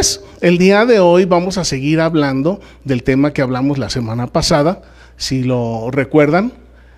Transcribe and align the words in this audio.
pues 0.00 0.22
el 0.40 0.56
día 0.56 0.86
de 0.86 0.98
hoy 0.98 1.26
vamos 1.26 1.58
a 1.58 1.64
seguir 1.66 2.00
hablando 2.00 2.58
del 2.84 3.02
tema 3.02 3.34
que 3.34 3.42
hablamos 3.42 3.76
la 3.76 3.90
semana 3.90 4.28
pasada. 4.28 4.80
Si 5.18 5.42
lo 5.42 5.90
recuerdan, 5.90 6.54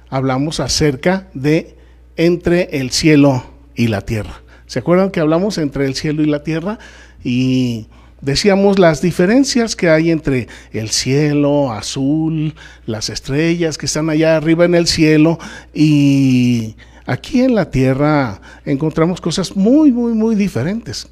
hablamos 0.08 0.60
acerca 0.60 1.26
de 1.34 1.74
entre 2.14 2.78
el 2.78 2.92
cielo 2.92 3.42
y 3.74 3.88
la 3.88 4.02
tierra. 4.02 4.42
¿Se 4.68 4.78
acuerdan 4.78 5.10
que 5.10 5.18
hablamos 5.18 5.58
entre 5.58 5.86
el 5.86 5.96
cielo 5.96 6.22
y 6.22 6.26
la 6.26 6.44
tierra? 6.44 6.78
Y 7.24 7.88
decíamos 8.20 8.78
las 8.78 9.02
diferencias 9.02 9.74
que 9.74 9.90
hay 9.90 10.12
entre 10.12 10.46
el 10.72 10.90
cielo 10.90 11.72
azul, 11.72 12.54
las 12.86 13.08
estrellas 13.08 13.78
que 13.78 13.86
están 13.86 14.10
allá 14.10 14.36
arriba 14.36 14.64
en 14.64 14.76
el 14.76 14.86
cielo 14.86 15.40
y 15.74 16.76
aquí 17.04 17.40
en 17.40 17.56
la 17.56 17.68
tierra 17.68 18.40
encontramos 18.64 19.20
cosas 19.20 19.56
muy, 19.56 19.90
muy, 19.90 20.12
muy 20.12 20.36
diferentes. 20.36 21.08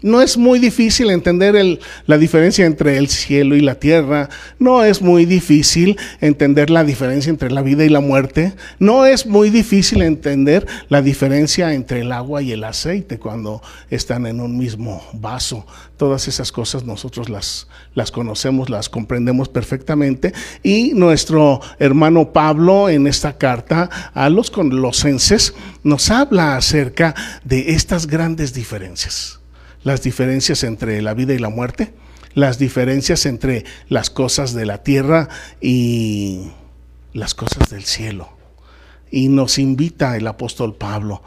No 0.00 0.22
es 0.22 0.36
muy 0.36 0.60
difícil 0.60 1.10
entender 1.10 1.80
la 2.06 2.18
diferencia 2.18 2.64
entre 2.66 2.98
el 2.98 3.08
cielo 3.08 3.56
y 3.56 3.60
la 3.60 3.80
tierra. 3.80 4.28
No 4.60 4.84
es 4.84 5.02
muy 5.02 5.24
difícil 5.24 5.98
entender 6.20 6.70
la 6.70 6.84
diferencia 6.84 7.30
entre 7.30 7.50
la 7.50 7.62
vida 7.62 7.84
y 7.84 7.88
la 7.88 7.98
muerte. 7.98 8.52
No 8.78 9.06
es 9.06 9.26
muy 9.26 9.50
difícil 9.50 10.02
entender 10.02 10.68
la 10.88 11.02
diferencia 11.02 11.74
entre 11.74 12.02
el 12.02 12.12
agua 12.12 12.42
y 12.42 12.52
el 12.52 12.62
aceite 12.62 13.18
cuando 13.18 13.60
están 13.90 14.26
en 14.26 14.40
un 14.40 14.56
mismo 14.56 15.02
vaso. 15.14 15.66
Todas 15.96 16.28
esas 16.28 16.52
cosas 16.52 16.84
nosotros 16.84 17.28
las, 17.28 17.66
las 17.94 18.12
conocemos, 18.12 18.70
las 18.70 18.88
comprendemos 18.88 19.48
perfectamente. 19.48 20.32
Y 20.62 20.92
nuestro 20.94 21.60
hermano 21.80 22.32
Pablo 22.32 22.88
en 22.88 23.08
esta 23.08 23.36
carta 23.36 23.90
a 24.14 24.28
los 24.28 24.52
colosenses 24.52 25.54
nos 25.82 26.10
habla 26.12 26.56
acerca 26.56 27.16
de 27.42 27.72
estas 27.72 28.06
grandes 28.06 28.54
diferencias 28.54 29.37
las 29.82 30.02
diferencias 30.02 30.64
entre 30.64 31.02
la 31.02 31.14
vida 31.14 31.34
y 31.34 31.38
la 31.38 31.48
muerte, 31.48 31.94
las 32.34 32.58
diferencias 32.58 33.26
entre 33.26 33.64
las 33.88 34.10
cosas 34.10 34.54
de 34.54 34.66
la 34.66 34.82
tierra 34.82 35.28
y 35.60 36.50
las 37.12 37.34
cosas 37.34 37.70
del 37.70 37.84
cielo. 37.84 38.30
Y 39.10 39.28
nos 39.28 39.58
invita 39.58 40.16
el 40.16 40.26
apóstol 40.26 40.76
Pablo 40.76 41.22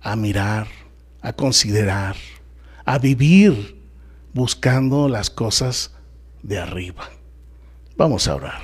a 0.00 0.16
mirar, 0.16 0.66
a 1.22 1.32
considerar, 1.32 2.16
a 2.84 2.98
vivir 2.98 3.80
buscando 4.32 5.08
las 5.08 5.30
cosas 5.30 5.92
de 6.42 6.58
arriba. 6.58 7.08
Vamos 7.96 8.28
a 8.28 8.34
orar. 8.34 8.62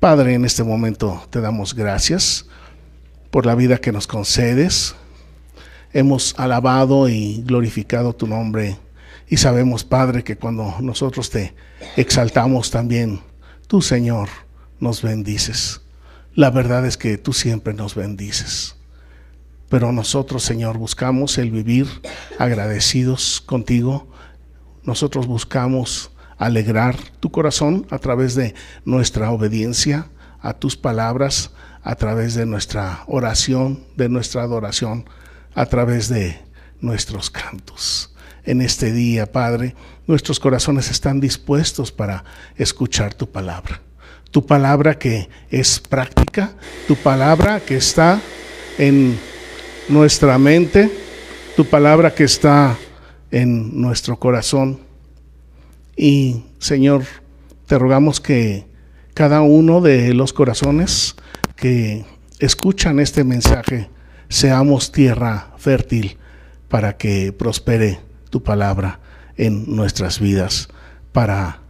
Padre, 0.00 0.34
en 0.34 0.44
este 0.44 0.62
momento 0.62 1.26
te 1.30 1.40
damos 1.40 1.74
gracias 1.74 2.46
por 3.30 3.46
la 3.46 3.54
vida 3.54 3.78
que 3.78 3.92
nos 3.92 4.06
concedes, 4.06 4.94
hemos 5.92 6.34
alabado 6.38 7.08
y 7.08 7.42
glorificado 7.46 8.14
tu 8.14 8.26
nombre. 8.26 8.78
Y 9.28 9.36
sabemos, 9.36 9.84
Padre, 9.84 10.24
que 10.24 10.36
cuando 10.36 10.74
nosotros 10.80 11.30
te 11.30 11.54
exaltamos 11.96 12.70
también, 12.70 13.20
tú, 13.66 13.82
Señor, 13.82 14.28
nos 14.80 15.02
bendices. 15.02 15.82
La 16.34 16.50
verdad 16.50 16.86
es 16.86 16.96
que 16.96 17.18
tú 17.18 17.32
siempre 17.32 17.74
nos 17.74 17.94
bendices. 17.94 18.76
Pero 19.68 19.92
nosotros, 19.92 20.42
Señor, 20.42 20.78
buscamos 20.78 21.36
el 21.36 21.50
vivir 21.50 21.86
agradecidos 22.38 23.42
contigo. 23.44 24.08
Nosotros 24.82 25.26
buscamos 25.26 26.10
alegrar 26.38 26.96
tu 27.20 27.30
corazón 27.30 27.86
a 27.90 27.98
través 27.98 28.34
de 28.34 28.54
nuestra 28.84 29.30
obediencia 29.30 30.08
a 30.40 30.54
tus 30.54 30.76
palabras, 30.76 31.50
a 31.82 31.96
través 31.96 32.34
de 32.34 32.46
nuestra 32.46 33.02
oración, 33.06 33.84
de 33.96 34.08
nuestra 34.08 34.42
adoración 34.42 35.04
a 35.58 35.66
través 35.66 36.08
de 36.08 36.38
nuestros 36.80 37.30
cantos. 37.30 38.14
En 38.44 38.62
este 38.62 38.92
día, 38.92 39.26
Padre, 39.32 39.74
nuestros 40.06 40.38
corazones 40.38 40.88
están 40.88 41.18
dispuestos 41.18 41.90
para 41.90 42.22
escuchar 42.56 43.12
tu 43.12 43.28
palabra. 43.28 43.82
Tu 44.30 44.46
palabra 44.46 44.96
que 44.96 45.28
es 45.50 45.80
práctica, 45.80 46.52
tu 46.86 46.94
palabra 46.94 47.58
que 47.58 47.76
está 47.76 48.20
en 48.78 49.18
nuestra 49.88 50.38
mente, 50.38 50.92
tu 51.56 51.64
palabra 51.64 52.14
que 52.14 52.22
está 52.22 52.78
en 53.32 53.80
nuestro 53.80 54.16
corazón. 54.16 54.78
Y 55.96 56.44
Señor, 56.60 57.02
te 57.66 57.76
rogamos 57.80 58.20
que 58.20 58.64
cada 59.12 59.40
uno 59.40 59.80
de 59.80 60.14
los 60.14 60.32
corazones 60.32 61.16
que 61.56 62.04
escuchan 62.38 63.00
este 63.00 63.24
mensaje 63.24 63.90
seamos 64.28 64.92
tierra 64.92 65.52
fértil 65.56 66.18
para 66.68 66.96
que 66.96 67.32
prospere 67.32 68.00
tu 68.30 68.42
palabra 68.42 69.00
en 69.36 69.74
nuestras 69.74 70.20
vidas, 70.20 70.68
para 71.12 71.60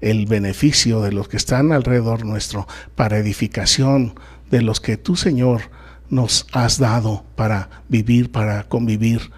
el 0.00 0.26
beneficio 0.26 1.00
de 1.02 1.12
los 1.12 1.28
que 1.28 1.36
están 1.36 1.72
alrededor 1.72 2.24
nuestro, 2.24 2.68
para 2.94 3.18
edificación 3.18 4.14
de 4.50 4.62
los 4.62 4.80
que 4.80 4.96
tú, 4.96 5.16
Señor, 5.16 5.62
nos 6.08 6.46
has 6.52 6.78
dado 6.78 7.24
para 7.34 7.82
vivir, 7.88 8.30
para 8.30 8.64
convivir 8.64 9.30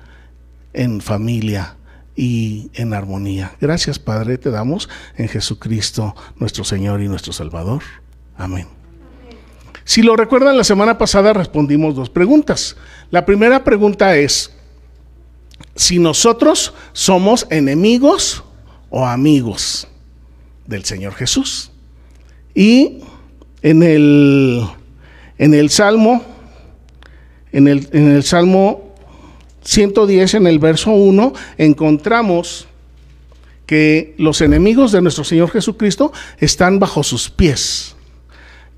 en 0.72 1.00
familia 1.00 1.76
y 2.14 2.70
en 2.74 2.92
armonía. 2.92 3.52
Gracias, 3.60 3.98
Padre, 3.98 4.38
te 4.38 4.50
damos 4.50 4.88
en 5.16 5.28
Jesucristo, 5.28 6.14
nuestro 6.36 6.64
Señor 6.64 7.00
y 7.00 7.08
nuestro 7.08 7.32
Salvador. 7.32 7.82
Amén. 8.36 8.79
Si 9.90 10.02
lo 10.02 10.14
recuerdan, 10.14 10.56
la 10.56 10.62
semana 10.62 10.98
pasada 10.98 11.32
respondimos 11.32 11.96
dos 11.96 12.10
preguntas. 12.10 12.76
La 13.10 13.26
primera 13.26 13.64
pregunta 13.64 14.16
es, 14.16 14.52
si 15.74 15.98
nosotros 15.98 16.74
somos 16.92 17.48
enemigos 17.50 18.44
o 18.88 19.04
amigos 19.04 19.88
del 20.64 20.84
Señor 20.84 21.14
Jesús. 21.14 21.72
Y 22.54 23.00
en 23.62 23.82
el, 23.82 24.64
en 25.38 25.54
el 25.54 25.70
Salmo, 25.70 26.22
en 27.50 27.66
el, 27.66 27.88
en 27.90 28.12
el 28.12 28.22
Salmo 28.22 28.94
110, 29.64 30.34
en 30.34 30.46
el 30.46 30.60
verso 30.60 30.92
1, 30.92 31.32
encontramos 31.58 32.68
que 33.66 34.14
los 34.18 34.40
enemigos 34.40 34.92
de 34.92 35.02
nuestro 35.02 35.24
Señor 35.24 35.50
Jesucristo 35.50 36.12
están 36.38 36.78
bajo 36.78 37.02
sus 37.02 37.28
pies 37.28 37.96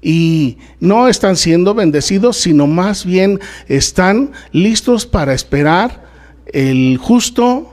y 0.02 0.58
no 0.80 1.06
están 1.06 1.36
siendo 1.36 1.74
bendecidos, 1.74 2.36
sino 2.36 2.66
más 2.66 3.06
bien 3.06 3.38
están 3.68 4.32
listos 4.50 5.06
para 5.06 5.32
esperar 5.32 6.04
el 6.46 6.98
justo 6.98 7.72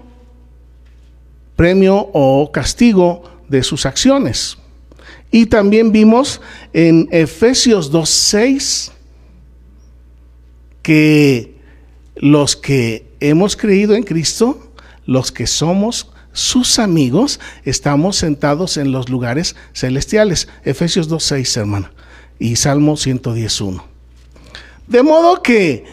premio 1.56 2.10
o 2.14 2.52
castigo 2.52 3.24
de 3.50 3.64
sus 3.64 3.88
acciones. 3.88 4.60
Y 5.32 5.48
también 5.48 5.92
vimos 5.92 6.40
en 6.72 7.10
Efesios 7.12 7.92
2.6 7.92 8.92
que 10.84 11.56
los 12.16 12.56
que 12.56 13.08
hemos 13.20 13.56
creído 13.56 13.96
en 13.96 14.04
Cristo, 14.04 14.72
los 15.06 15.32
que 15.32 15.48
somos 15.48 16.12
sus 16.32 16.78
amigos, 16.78 17.40
estamos 17.66 18.18
sentados 18.18 18.78
en 18.78 18.92
los 18.92 19.10
lugares 19.10 19.56
celestiales. 19.74 20.48
Efesios 20.64 21.10
2.6, 21.10 21.58
hermana 21.58 21.92
y 22.40 22.56
Salmo 22.56 22.98
111. 22.98 23.82
De 24.88 25.04
modo 25.04 25.44
que 25.44 25.86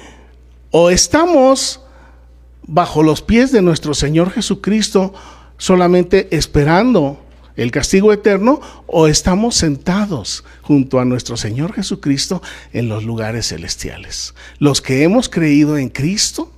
o 0.70 0.90
estamos 0.90 1.80
bajo 2.66 3.02
los 3.02 3.22
pies 3.22 3.52
de 3.52 3.62
nuestro 3.62 3.94
Señor 3.94 4.30
Jesucristo 4.30 5.12
solamente 5.58 6.34
esperando 6.36 7.20
el 7.56 7.70
castigo 7.70 8.12
eterno 8.12 8.60
o 8.86 9.08
estamos 9.08 9.56
sentados 9.56 10.44
junto 10.62 11.00
a 11.00 11.04
nuestro 11.04 11.36
Señor 11.36 11.72
Jesucristo 11.72 12.42
en 12.72 12.88
los 12.88 13.04
lugares 13.04 13.48
celestiales. 13.48 14.34
Los 14.58 14.82
que 14.82 15.02
hemos 15.02 15.28
creído 15.28 15.78
en 15.78 15.88
Cristo 15.88 16.52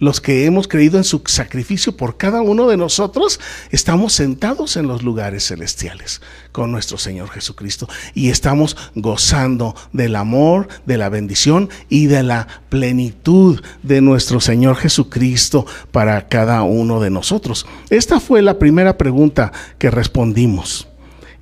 los 0.00 0.20
que 0.20 0.46
hemos 0.46 0.66
creído 0.66 0.98
en 0.98 1.04
su 1.04 1.22
sacrificio 1.26 1.96
por 1.96 2.16
cada 2.16 2.42
uno 2.42 2.66
de 2.66 2.76
nosotros, 2.76 3.38
estamos 3.70 4.14
sentados 4.14 4.76
en 4.76 4.88
los 4.88 5.02
lugares 5.04 5.46
celestiales 5.46 6.20
con 6.50 6.72
nuestro 6.72 6.98
Señor 6.98 7.28
Jesucristo 7.28 7.88
y 8.14 8.30
estamos 8.30 8.76
gozando 8.94 9.76
del 9.92 10.16
amor, 10.16 10.68
de 10.86 10.96
la 10.96 11.10
bendición 11.10 11.68
y 11.88 12.06
de 12.06 12.22
la 12.22 12.48
plenitud 12.70 13.62
de 13.82 14.00
nuestro 14.00 14.40
Señor 14.40 14.76
Jesucristo 14.76 15.66
para 15.92 16.28
cada 16.28 16.62
uno 16.62 17.00
de 17.00 17.10
nosotros. 17.10 17.66
Esta 17.90 18.18
fue 18.18 18.40
la 18.42 18.58
primera 18.58 18.96
pregunta 18.96 19.52
que 19.78 19.90
respondimos. 19.90 20.88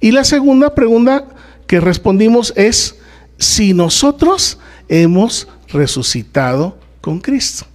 Y 0.01 0.11
la 0.11 0.25
segunda 0.25 0.75
pregunta 0.75 1.25
que 1.69 1.81
respondimos 1.81 2.53
es 2.57 2.97
si 3.39 3.73
nosotros 3.73 4.59
hemos 4.89 5.47
resucitado 5.69 6.77
con 7.01 7.21
Cristo. 7.21 7.68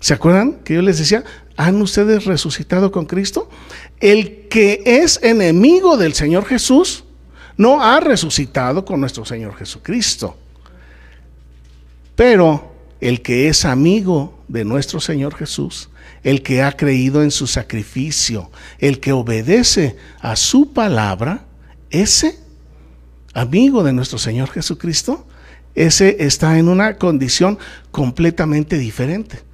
¿Se 0.00 0.14
acuerdan 0.14 0.54
que 0.64 0.74
yo 0.74 0.82
les 0.82 0.98
decía, 0.98 1.24
¿han 1.56 1.80
ustedes 1.82 2.24
resucitado 2.24 2.90
con 2.90 3.04
Cristo? 3.04 3.50
El 4.00 4.48
que 4.48 4.82
es 4.84 5.20
enemigo 5.22 5.98
del 5.98 6.14
Señor 6.14 6.46
Jesús 6.46 7.04
no 7.58 7.84
ha 7.84 8.00
resucitado 8.00 8.86
con 8.86 8.98
nuestro 8.98 9.26
Señor 9.26 9.54
Jesucristo. 9.54 10.36
Pero 12.16 12.72
el 13.00 13.20
que 13.20 13.48
es 13.48 13.66
amigo 13.66 14.42
de 14.48 14.64
nuestro 14.64 15.00
Señor 15.00 15.34
Jesús, 15.34 15.90
el 16.22 16.42
que 16.42 16.62
ha 16.62 16.72
creído 16.72 17.22
en 17.22 17.30
su 17.30 17.46
sacrificio, 17.46 18.50
el 18.78 18.98
que 19.00 19.12
obedece 19.12 19.96
a 20.20 20.36
su 20.36 20.72
palabra, 20.72 21.44
ese 21.90 22.38
amigo 23.34 23.82
de 23.82 23.92
nuestro 23.92 24.18
Señor 24.18 24.50
Jesucristo, 24.50 25.26
ese 25.74 26.16
está 26.20 26.58
en 26.58 26.68
una 26.68 26.96
condición 26.96 27.58
completamente 27.90 28.78
diferente. 28.78 29.49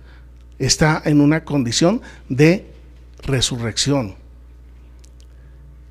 Está 0.59 1.03
en 1.05 1.21
una 1.21 1.45
condición 1.45 2.01
de 2.29 2.67
resurrección. 3.23 4.15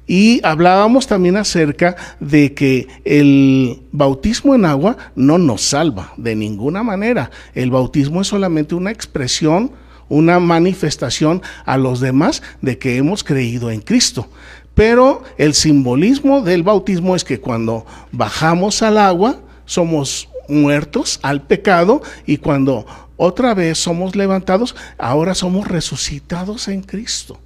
Y 0.08 0.40
hablábamos 0.44 1.08
también 1.08 1.36
acerca 1.36 1.96
de 2.20 2.54
que 2.54 2.88
el 3.06 3.82
bautismo 3.92 4.54
en 4.54 4.66
agua 4.66 4.98
no 5.16 5.38
nos 5.38 5.64
salva 5.64 6.14
de 6.18 6.36
ninguna 6.36 6.84
manera. 6.84 7.32
El 7.56 7.72
bautismo 7.72 8.22
es 8.22 8.28
solamente 8.28 8.76
una 8.76 8.92
expresión, 8.92 9.72
una 10.08 10.40
manifestación 10.40 11.42
a 11.66 11.78
los 11.78 12.02
demás 12.02 12.44
de 12.62 12.78
que 12.78 12.98
hemos 12.98 13.24
creído 13.24 13.72
en 13.72 13.82
Cristo. 13.82 14.28
Pero 14.76 15.24
el 15.38 15.56
simbolismo 15.56 16.42
del 16.42 16.62
bautismo 16.62 17.16
es 17.16 17.24
que 17.24 17.40
cuando 17.40 17.86
bajamos 18.12 18.84
al 18.84 19.00
agua 19.00 19.40
somos 19.66 20.30
muertos 20.48 21.20
al 21.24 21.42
pecado 21.42 22.04
y 22.28 22.38
cuando 22.38 22.86
otra 23.18 23.54
vez 23.54 23.78
somos 23.78 24.16
levantados, 24.16 24.76
ahora 24.98 25.36
somos 25.36 25.68
resucitados 25.68 26.68
en 26.68 26.82
Cristo. 26.82 27.40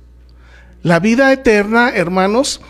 La 0.81 1.00
vida 1.00 1.31
eterna, 1.33 1.89
hermanos, 1.89 2.62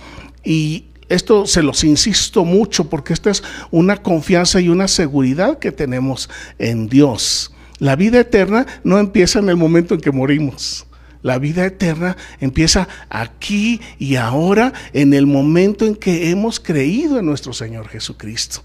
y 0.43 0.85
esto 1.09 1.45
se 1.45 1.63
los 1.63 1.83
insisto 1.83 2.45
mucho 2.45 2.89
porque 2.89 3.13
esta 3.13 3.31
es 3.31 3.43
una 3.71 3.97
confianza 3.97 4.61
y 4.61 4.69
una 4.69 4.87
seguridad 4.87 5.59
que 5.59 5.71
tenemos 5.71 6.29
en 6.57 6.87
Dios. 6.87 7.51
La 7.79 7.95
vida 7.95 8.19
eterna 8.19 8.67
no 8.83 8.99
empieza 8.99 9.39
en 9.39 9.49
el 9.49 9.55
momento 9.55 9.93
en 9.93 10.01
que 10.01 10.11
morimos. 10.11 10.85
La 11.21 11.37
vida 11.37 11.65
eterna 11.65 12.15
empieza 12.39 12.87
aquí 13.09 13.81
y 13.97 14.15
ahora 14.15 14.73
en 14.93 15.13
el 15.13 15.25
momento 15.25 15.85
en 15.85 15.95
que 15.95 16.29
hemos 16.29 16.59
creído 16.59 17.19
en 17.19 17.25
nuestro 17.25 17.53
Señor 17.53 17.89
Jesucristo. 17.89 18.63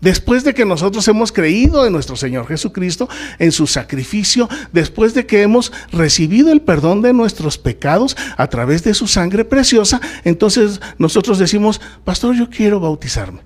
Después 0.00 0.44
de 0.44 0.54
que 0.54 0.64
nosotros 0.64 1.06
hemos 1.08 1.32
creído 1.32 1.86
en 1.86 1.92
nuestro 1.92 2.16
Señor 2.16 2.46
Jesucristo, 2.46 3.08
en 3.38 3.52
su 3.52 3.66
sacrificio, 3.66 4.48
después 4.72 5.14
de 5.14 5.26
que 5.26 5.42
hemos 5.42 5.72
recibido 5.90 6.52
el 6.52 6.60
perdón 6.60 7.02
de 7.02 7.12
nuestros 7.12 7.58
pecados 7.58 8.16
a 8.36 8.46
través 8.48 8.84
de 8.84 8.94
su 8.94 9.06
sangre 9.06 9.44
preciosa, 9.44 10.00
entonces 10.24 10.80
nosotros 10.98 11.38
decimos, 11.38 11.80
pastor, 12.04 12.34
yo 12.36 12.50
quiero 12.50 12.80
bautizarme. 12.80 13.40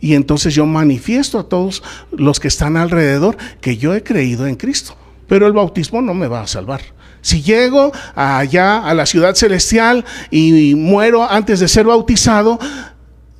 Y 0.00 0.14
entonces 0.14 0.54
yo 0.54 0.66
manifiesto 0.66 1.38
a 1.38 1.48
todos 1.48 1.82
los 2.12 2.38
que 2.38 2.48
están 2.48 2.76
alrededor 2.76 3.38
que 3.62 3.78
yo 3.78 3.94
he 3.94 4.02
creído 4.02 4.46
en 4.46 4.56
Cristo. 4.56 4.96
Pero 5.26 5.46
el 5.46 5.54
bautismo 5.54 6.02
no 6.02 6.12
me 6.12 6.26
va 6.26 6.42
a 6.42 6.46
salvar. 6.46 6.82
Si 7.22 7.40
llego 7.40 7.90
allá 8.14 8.80
a 8.86 8.92
la 8.92 9.06
ciudad 9.06 9.34
celestial 9.34 10.04
y 10.30 10.74
muero 10.74 11.24
antes 11.24 11.58
de 11.60 11.68
ser 11.68 11.86
bautizado, 11.86 12.58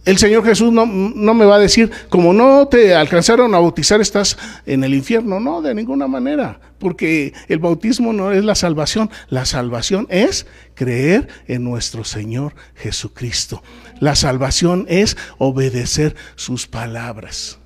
el 0.05 0.19
Señor 0.19 0.45
Jesús 0.45 0.71
no, 0.73 0.87
me 0.87 1.45
va 1.47 1.57
a 1.57 1.59
decir, 1.59 1.91
como 2.11 2.33
no 2.33 2.69
te 2.69 2.95
alcanzaron 2.95 3.55
a 3.55 3.59
bautizar, 3.59 4.01
estás 4.01 4.37
en 4.67 4.85
el 4.85 4.95
infierno. 4.95 5.41
No, 5.41 5.63
de 5.63 5.75
ninguna 5.75 6.07
manera, 6.07 6.61
porque 6.79 7.33
el 7.49 7.59
bautismo 7.59 8.13
no 8.13 8.31
es 8.31 8.45
la 8.45 8.55
salvación. 8.55 9.11
La 9.29 9.47
salvación 9.47 10.07
es 10.11 10.47
creer 10.75 11.29
en 11.47 11.65
nuestro 11.65 12.05
Señor 12.05 12.55
Jesucristo. 12.75 13.63
La 13.99 14.15
salvación 14.15 14.85
es 14.89 15.17
obedecer 15.39 16.15
sus 16.35 16.67
palabras. 16.67 17.59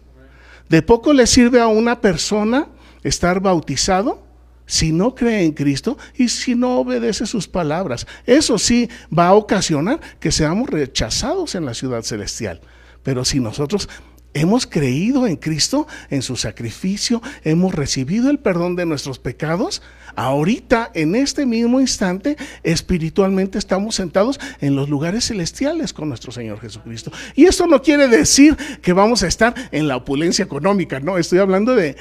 De 0.68 0.82
poco 0.82 1.12
le 1.12 1.26
sirve 1.26 1.60
a 1.60 1.66
una 1.66 2.00
persona 2.00 2.68
estar 3.02 3.40
bautizado 3.40 4.27
si 4.68 4.92
no 4.92 5.16
cree 5.16 5.42
en 5.42 5.52
Cristo 5.52 5.98
y 6.14 6.28
si 6.28 6.54
no 6.54 6.78
obedece 6.78 7.26
sus 7.26 7.48
palabras. 7.48 8.06
Eso 8.26 8.58
sí 8.58 8.88
va 9.16 9.28
a 9.28 9.34
ocasionar 9.34 10.00
que 10.20 10.30
seamos 10.30 10.70
rechazados 10.70 11.56
en 11.56 11.64
la 11.64 11.74
ciudad 11.74 12.02
celestial. 12.02 12.60
Pero 13.02 13.24
si 13.24 13.40
nosotros 13.40 13.88
hemos 14.34 14.66
creído 14.66 15.26
en 15.26 15.36
Cristo, 15.36 15.88
en 16.10 16.22
su 16.22 16.36
sacrificio, 16.36 17.22
hemos 17.44 17.74
recibido 17.74 18.30
el 18.30 18.38
perdón 18.38 18.76
de 18.76 18.86
nuestros 18.86 19.18
pecados, 19.18 19.82
ahorita, 20.16 20.90
en 20.94 21.14
este 21.14 21.46
mismo 21.46 21.80
instante, 21.80 22.36
espiritualmente 22.62 23.58
estamos 23.58 23.94
sentados 23.94 24.38
en 24.60 24.76
los 24.76 24.90
lugares 24.90 25.26
celestiales 25.26 25.92
con 25.92 26.08
nuestro 26.08 26.30
Señor 26.30 26.60
Jesucristo. 26.60 27.10
Y 27.34 27.46
esto 27.46 27.66
no 27.66 27.80
quiere 27.80 28.06
decir 28.06 28.56
que 28.82 28.92
vamos 28.92 29.22
a 29.22 29.28
estar 29.28 29.54
en 29.72 29.88
la 29.88 29.96
opulencia 29.96 30.44
económica, 30.44 31.00
no, 31.00 31.16
estoy 31.16 31.38
hablando 31.38 31.74
de 31.74 31.96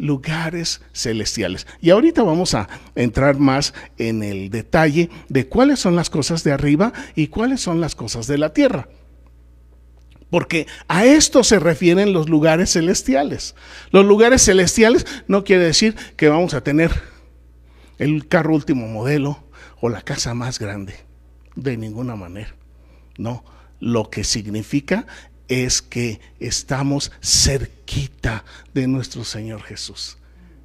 lugares 0.00 0.80
celestiales. 0.92 1.66
Y 1.80 1.90
ahorita 1.90 2.22
vamos 2.22 2.54
a 2.54 2.68
entrar 2.94 3.38
más 3.38 3.74
en 3.98 4.22
el 4.22 4.50
detalle 4.50 5.10
de 5.28 5.46
cuáles 5.46 5.78
son 5.78 5.94
las 5.94 6.10
cosas 6.10 6.42
de 6.42 6.52
arriba 6.52 6.92
y 7.14 7.28
cuáles 7.28 7.60
son 7.60 7.80
las 7.80 7.94
cosas 7.94 8.26
de 8.26 8.38
la 8.38 8.52
tierra. 8.52 8.88
Porque 10.30 10.66
a 10.88 11.04
esto 11.04 11.44
se 11.44 11.58
refieren 11.58 12.12
los 12.12 12.28
lugares 12.28 12.72
celestiales. 12.72 13.54
Los 13.90 14.06
lugares 14.06 14.42
celestiales 14.42 15.06
no 15.28 15.44
quiere 15.44 15.64
decir 15.64 15.96
que 16.16 16.28
vamos 16.28 16.54
a 16.54 16.62
tener 16.62 16.92
el 17.98 18.26
carro 18.26 18.54
último 18.54 18.86
modelo 18.86 19.44
o 19.80 19.88
la 19.88 20.02
casa 20.02 20.34
más 20.34 20.58
grande. 20.58 20.94
De 21.56 21.76
ninguna 21.76 22.16
manera. 22.16 22.54
No, 23.18 23.44
lo 23.80 24.08
que 24.08 24.24
significa 24.24 25.06
es 25.50 25.82
que 25.82 26.20
estamos 26.38 27.10
cerquita 27.20 28.44
de 28.72 28.86
nuestro 28.86 29.24
Señor 29.24 29.62
Jesús. 29.62 30.16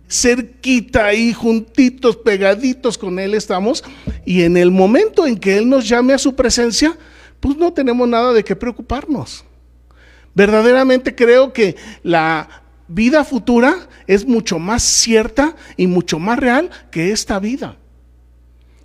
Cerquita 0.07 1.07
ahí, 1.07 1.33
juntitos, 1.33 2.15
pegaditos 2.17 2.95
con 2.95 3.17
Él 3.17 3.33
estamos. 3.33 3.83
Y 4.25 4.43
en 4.43 4.55
el 4.55 4.69
momento 4.69 5.25
en 5.25 5.39
que 5.39 5.57
Él 5.57 5.67
nos 5.67 5.89
llame 5.89 6.13
a 6.13 6.19
su 6.19 6.35
presencia, 6.35 6.95
pues 7.39 7.57
no 7.57 7.73
tenemos 7.73 8.07
nada 8.07 8.31
de 8.31 8.43
qué 8.43 8.55
preocuparnos. 8.55 9.43
Verdaderamente 10.35 11.15
creo 11.15 11.51
que 11.51 11.75
la 12.03 12.63
vida 12.88 13.25
futura 13.25 13.89
es 14.05 14.23
mucho 14.23 14.59
más 14.59 14.83
cierta 14.83 15.55
y 15.77 15.88
mucho 15.88 16.19
más 16.19 16.38
real 16.38 16.69
que 16.91 17.11
esta 17.11 17.39
vida. 17.39 17.75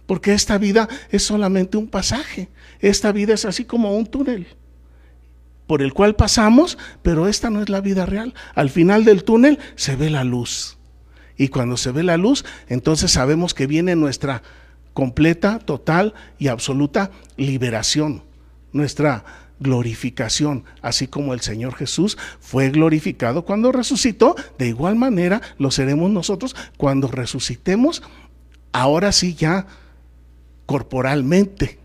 Porque 0.07 0.33
esta 0.33 0.57
vida 0.57 0.89
es 1.11 1.25
solamente 1.25 1.77
un 1.77 1.89
pasaje. 1.89 2.49
Esta 2.81 3.13
vida 3.13 3.35
es 3.35 3.45
así 3.45 3.67
como 3.67 3.95
un 3.95 4.07
túnel 4.07 4.47
por 5.71 5.83
el 5.83 5.95
cual 5.95 6.17
pasamos, 6.17 6.79
pero 7.01 7.29
esta 7.29 7.49
no 7.49 7.63
es 7.63 7.69
la 7.69 7.81
vida 7.81 8.05
real. 8.05 8.35
Al 8.57 8.71
final 8.71 9.05
del 9.05 9.23
túnel 9.23 9.61
se 9.77 9.95
ve 9.95 10.11
la 10.11 10.25
luz. 10.25 10.79
Y 11.37 11.47
cuando 11.47 11.77
se 11.77 11.93
ve 11.93 12.03
la 12.03 12.17
luz, 12.17 12.45
entonces 12.67 13.13
sabemos 13.13 13.55
que 13.55 13.69
viene 13.69 13.95
nuestra 13.95 14.43
completa, 14.95 15.61
total 15.61 16.13
y 16.41 16.49
absoluta 16.49 17.13
liberación, 17.37 18.25
nuestra 18.73 19.25
glorificación, 19.61 20.65
así 20.83 21.07
como 21.07 21.35
el 21.35 21.41
Señor 21.41 21.77
Jesús 21.77 22.19
fue 22.41 22.71
glorificado 22.71 23.45
cuando 23.45 23.71
resucitó, 23.71 24.35
de 24.59 24.67
igual 24.67 24.97
manera 24.97 25.41
lo 25.57 25.71
seremos 25.71 26.11
nosotros 26.11 26.57
cuando 26.79 27.07
resucitemos, 27.07 28.03
ahora 28.73 29.13
sí 29.13 29.37
ya 29.37 29.69
corporalmente. 30.67 31.80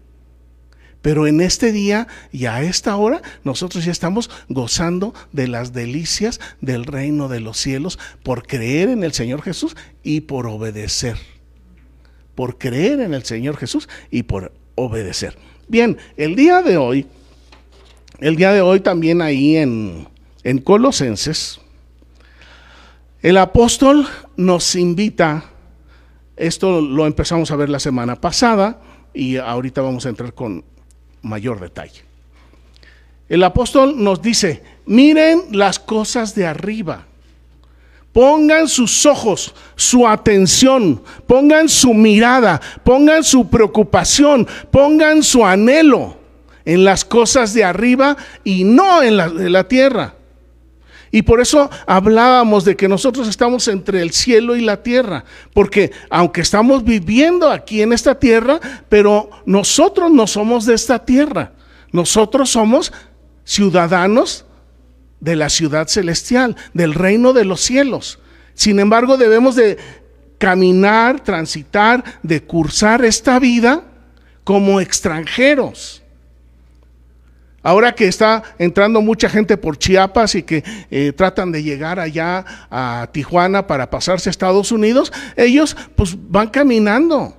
Pero 1.05 1.27
en 1.27 1.39
este 1.39 1.71
día 1.71 2.07
y 2.31 2.47
a 2.47 2.63
esta 2.63 2.95
hora 2.95 3.21
nosotros 3.43 3.85
ya 3.85 3.91
estamos 3.91 4.31
gozando 4.49 5.13
de 5.31 5.47
las 5.47 5.71
delicias 5.71 6.39
del 6.61 6.83
reino 6.83 7.27
de 7.27 7.41
los 7.41 7.57
cielos 7.57 7.99
por 8.23 8.47
creer 8.47 8.89
en 8.89 9.03
el 9.03 9.13
Señor 9.13 9.43
Jesús 9.43 9.77
y 10.01 10.21
por 10.21 10.47
obedecer. 10.47 11.15
Por 12.33 12.57
creer 12.57 13.01
en 13.01 13.13
el 13.13 13.23
Señor 13.23 13.55
Jesús 13.55 13.87
y 14.09 14.23
por 14.23 14.51
obedecer. 14.73 15.37
Bien, 15.67 15.95
el 16.17 16.35
día 16.35 16.63
de 16.63 16.77
hoy, 16.77 17.05
el 18.17 18.35
día 18.35 18.51
de 18.51 18.61
hoy 18.61 18.79
también 18.79 19.21
ahí 19.21 19.57
en, 19.57 20.07
en 20.43 20.57
Colosenses, 20.57 21.59
el 23.21 23.37
apóstol 23.37 24.07
nos 24.37 24.75
invita, 24.75 25.51
esto 26.35 26.81
lo 26.81 27.05
empezamos 27.05 27.51
a 27.51 27.55
ver 27.57 27.69
la 27.69 27.79
semana 27.79 28.19
pasada 28.19 28.81
y 29.13 29.37
ahorita 29.37 29.83
vamos 29.83 30.07
a 30.07 30.09
entrar 30.09 30.33
con 30.33 30.65
mayor 31.25 31.59
detalle. 31.59 32.03
El 33.27 33.43
apóstol 33.43 34.01
nos 34.01 34.21
dice, 34.21 34.63
miren 34.85 35.43
las 35.51 35.79
cosas 35.79 36.35
de 36.35 36.45
arriba. 36.45 37.05
Pongan 38.13 38.69
sus 38.69 39.05
ojos, 39.05 39.53
su 39.75 40.07
atención, 40.07 41.01
pongan 41.27 41.67
su 41.67 41.93
mirada, 41.93 42.61
pongan 42.83 43.23
su 43.23 43.49
preocupación, 43.49 44.47
pongan 44.71 45.21
su 45.21 45.45
anhelo 45.45 46.17
en 46.63 46.85
las 46.85 47.03
cosas 47.03 47.53
de 47.53 47.65
arriba 47.65 48.15
y 48.43 48.63
no 48.63 49.03
en 49.03 49.17
la, 49.17 49.29
de 49.29 49.49
la 49.49 49.67
tierra. 49.67 50.13
Y 51.15 51.21
por 51.21 51.39
eso 51.39 51.69
hablábamos 51.87 52.65
de 52.65 52.75
que 52.75 52.89
nosotros 52.89 53.29
estamos 53.29 53.69
entre 53.69 54.01
el 54.01 54.11
cielo 54.11 54.57
y 54.57 54.59
la 54.59 54.83
tierra, 54.83 55.23
porque 55.53 55.93
aunque 56.09 56.41
estamos 56.41 56.83
viviendo 56.83 57.49
aquí 57.49 57.81
en 57.81 57.93
esta 57.93 58.19
tierra, 58.19 58.59
pero 58.89 59.29
nosotros 59.45 60.11
no 60.11 60.27
somos 60.27 60.65
de 60.65 60.73
esta 60.73 61.05
tierra, 61.05 61.53
nosotros 61.93 62.49
somos 62.49 62.91
ciudadanos 63.45 64.43
de 65.21 65.37
la 65.37 65.47
ciudad 65.47 65.87
celestial, 65.87 66.57
del 66.73 66.93
reino 66.93 67.31
de 67.31 67.45
los 67.45 67.61
cielos. 67.61 68.19
Sin 68.53 68.81
embargo, 68.81 69.15
debemos 69.15 69.55
de 69.55 69.77
caminar, 70.37 71.23
transitar, 71.23 72.03
de 72.23 72.43
cursar 72.43 73.05
esta 73.05 73.39
vida 73.39 73.85
como 74.43 74.81
extranjeros. 74.81 76.03
Ahora 77.65 77.95
que 77.95 78.07
está 78.07 78.43
entrando 78.59 79.01
mucha 79.01 79.27
gente 79.27 79.57
por 79.57 79.79
Chiapas 79.79 80.35
y 80.35 80.43
que 80.43 80.63
eh, 80.91 81.13
tratan 81.13 81.51
de 81.51 81.63
llegar 81.63 81.99
allá 81.99 82.45
a 82.69 83.09
Tijuana 83.11 83.65
para 83.65 83.89
pasarse 83.89 84.29
a 84.29 84.31
Estados 84.31 84.71
Unidos, 84.71 85.11
ellos 85.35 85.75
pues 85.95 86.15
van 86.29 86.49
caminando. 86.49 87.35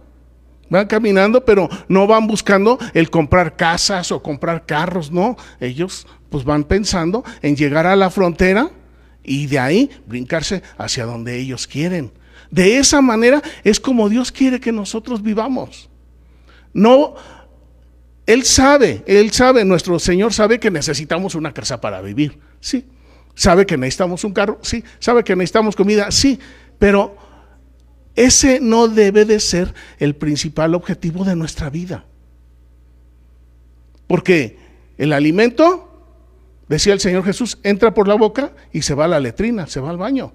Van 0.69 0.89
caminando, 0.89 1.45
pero 1.45 1.69
no 1.87 2.09
van 2.09 2.27
buscando 2.27 2.77
el 2.93 3.09
comprar 3.09 3.55
casas 3.55 4.11
o 4.11 4.21
comprar 4.21 4.67
carros, 4.67 5.13
no. 5.13 5.37
Ellos 5.61 6.09
pues 6.29 6.43
van 6.43 6.65
pensando 6.65 7.23
en 7.41 7.55
llegar 7.55 7.87
a 7.87 7.95
la 7.95 8.11
frontera 8.11 8.69
y 9.23 9.47
de 9.47 9.61
ahí 9.61 9.91
brincarse 10.09 10.61
hacia 10.77 11.07
donde 11.07 11.37
ellos 11.37 11.69
quieren. 11.69 12.11
De 12.51 12.79
esa 12.79 13.01
manera 13.01 13.41
es 13.63 13.79
como 13.79 14.09
Dios 14.09 14.33
quiere 14.33 14.59
que 14.59 14.73
nosotros 14.73 15.23
vivamos. 15.23 15.89
No, 16.73 17.15
Él 18.27 18.45
sabe, 18.45 19.05
Él 19.07 19.31
sabe, 19.31 19.65
nuestro 19.65 19.99
Señor 19.99 20.33
sabe 20.35 20.59
que 20.59 20.71
necesitamos 20.71 21.37
una 21.37 21.55
casa 21.55 21.81
para 21.81 22.01
vivir, 22.03 22.41
sí. 22.61 22.85
Sabe 23.35 23.67
que 23.67 23.77
necesitamos 23.77 24.25
un 24.25 24.33
carro, 24.33 24.59
sí. 24.63 24.83
Sabe 24.99 25.23
que 25.23 25.37
necesitamos 25.37 25.77
comida, 25.77 26.11
sí. 26.11 26.41
Pero 26.79 27.17
ese 28.17 28.61
no 28.61 28.89
debe 28.89 29.27
de 29.27 29.39
ser 29.41 29.75
el 29.99 30.17
principal 30.17 30.75
objetivo 30.75 31.25
de 31.25 31.37
nuestra 31.37 31.69
vida. 31.71 32.07
Porque 34.07 34.59
el 34.97 35.13
alimento, 35.13 35.89
decía 36.69 36.95
el 36.95 37.01
Señor 37.01 37.25
Jesús, 37.25 37.59
entra 37.63 37.93
por 37.93 38.09
la 38.09 38.15
boca 38.15 38.53
y 38.73 38.83
se 38.83 38.95
va 38.95 39.05
a 39.05 39.09
la 39.09 39.21
letrina, 39.21 39.67
se 39.67 39.81
va 39.81 39.91
al 39.91 39.99
baño. 39.99 40.33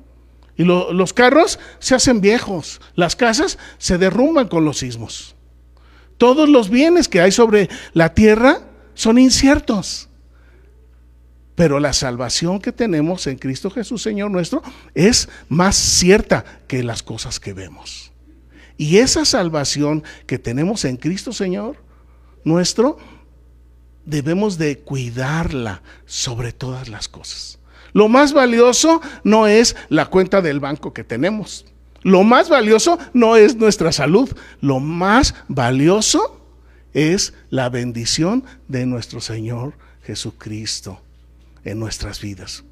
Y 0.55 0.63
los 0.63 1.13
carros 1.13 1.59
se 1.79 1.95
hacen 1.95 2.21
viejos, 2.21 2.81
las 2.93 3.15
casas 3.15 3.57
se 3.79 3.97
derrumban 3.97 4.47
con 4.47 4.63
los 4.63 4.77
sismos. 4.77 5.35
Todos 6.21 6.47
los 6.47 6.69
bienes 6.69 7.09
que 7.09 7.19
hay 7.19 7.31
sobre 7.31 7.67
la 7.93 8.13
tierra 8.13 8.61
son 8.93 9.17
inciertos. 9.17 10.07
Pero 11.55 11.79
la 11.79 11.93
salvación 11.93 12.59
que 12.59 12.71
tenemos 12.71 13.25
en 13.25 13.39
Cristo 13.39 13.71
Jesús, 13.71 14.03
Señor 14.03 14.29
nuestro, 14.29 14.61
es 14.93 15.29
más 15.49 15.75
cierta 15.75 16.45
que 16.67 16.83
las 16.83 17.01
cosas 17.01 17.39
que 17.39 17.53
vemos. 17.53 18.11
Y 18.77 18.97
esa 18.97 19.25
salvación 19.25 20.03
que 20.27 20.37
tenemos 20.37 20.85
en 20.85 20.97
Cristo, 20.97 21.33
Señor 21.33 21.77
nuestro, 22.43 22.99
debemos 24.05 24.59
de 24.59 24.77
cuidarla 24.77 25.81
sobre 26.05 26.53
todas 26.53 26.87
las 26.87 27.07
cosas. 27.07 27.57
Lo 27.93 28.09
más 28.09 28.31
valioso 28.31 29.01
no 29.23 29.47
es 29.47 29.75
la 29.89 30.05
cuenta 30.05 30.43
del 30.43 30.59
banco 30.59 30.93
que 30.93 31.03
tenemos. 31.03 31.65
Lo 32.03 32.23
más 32.23 32.49
valioso 32.49 32.97
no 33.13 33.35
es 33.35 33.55
nuestra 33.55 33.91
salud. 33.91 34.29
Lo 34.59 34.79
más 34.79 35.35
valioso 35.47 36.41
es 36.93 37.33
la 37.49 37.69
bendición 37.69 38.43
de 38.67 38.85
nuestro 38.85 39.21
Señor 39.21 39.73
Jesucristo 40.03 40.99
en 41.63 41.79
nuestras 41.79 42.21
vidas. 42.21 42.63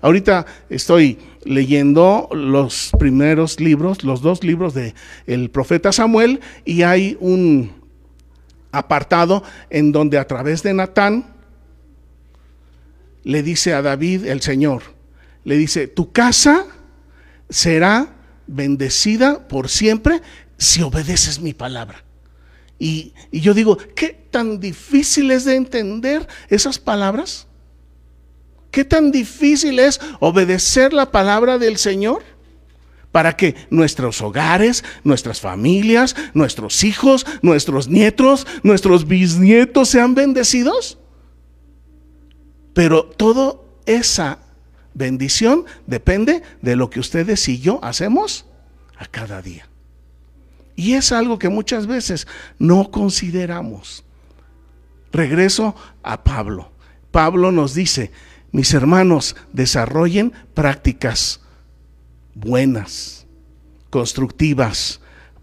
Ahorita 0.00 0.44
estoy 0.68 1.18
leyendo 1.44 2.28
los 2.30 2.90
primeros 2.98 3.58
libros, 3.58 4.04
los 4.04 4.20
dos 4.20 4.44
libros 4.44 4.74
de 4.74 4.94
el 5.26 5.50
profeta 5.50 5.92
Samuel 5.92 6.40
y 6.66 6.82
hay 6.82 7.16
un 7.20 7.72
apartado 8.70 9.42
en 9.70 9.92
donde 9.92 10.18
a 10.18 10.26
través 10.26 10.62
de 10.62 10.74
Natán 10.74 11.24
le 13.22 13.42
dice 13.42 13.72
a 13.72 13.80
David 13.80 14.26
el 14.26 14.42
Señor, 14.42 14.82
le 15.44 15.56
dice, 15.56 15.88
tu 15.88 16.12
casa 16.12 16.66
será 17.48 18.13
bendecida 18.46 19.46
por 19.48 19.68
siempre 19.68 20.22
si 20.58 20.82
obedeces 20.82 21.40
mi 21.40 21.52
palabra. 21.52 22.04
Y, 22.78 23.12
y, 23.30 23.40
yo 23.40 23.54
digo, 23.54 23.76
¿qué 23.76 24.26
tan 24.30 24.60
difícil 24.60 25.30
es 25.30 25.44
de 25.44 25.54
entender 25.54 26.26
esas 26.48 26.78
palabras? 26.78 27.46
¿Qué 28.70 28.84
tan 28.84 29.12
difícil 29.12 29.78
es 29.78 30.00
obedecer 30.18 30.92
la 30.92 31.12
palabra 31.12 31.58
del 31.58 31.76
Señor? 31.76 32.24
Para 33.12 33.36
que 33.36 33.54
nuestros 33.70 34.20
hogares, 34.20 34.82
nuestras 35.04 35.40
familias, 35.40 36.16
nuestros 36.34 36.82
hijos, 36.82 37.24
nuestros 37.42 37.86
nietos, 37.86 38.44
nuestros 38.64 39.06
bisnietos 39.06 39.90
sean 39.90 40.16
bendecidos. 40.16 40.98
Pero 42.72 43.04
toda 43.04 43.54
esa 43.86 44.40
bendición 44.94 45.64
depende 45.86 46.42
de 46.62 46.76
lo 46.76 46.90
que 46.90 47.00
ustedes 47.00 47.48
y 47.48 47.60
yo 47.60 47.80
hacemos 47.82 48.46
a 48.96 49.06
cada 49.06 49.42
día. 49.42 49.68
Y 50.76 50.94
es 50.94 51.12
algo 51.12 51.38
que 51.38 51.48
muchas 51.48 51.86
veces 51.86 52.26
no 52.58 52.90
consideramos. 52.90 54.04
Regreso 55.12 55.76
a 56.02 56.24
Pablo. 56.24 56.72
Pablo 57.10 57.52
nos 57.52 57.74
dice, 57.74 58.10
mis 58.50 58.74
hermanos, 58.74 59.36
desarrollen 59.52 60.32
prácticas 60.52 61.40
buenas, 62.34 63.26
constructivas, 63.90 65.00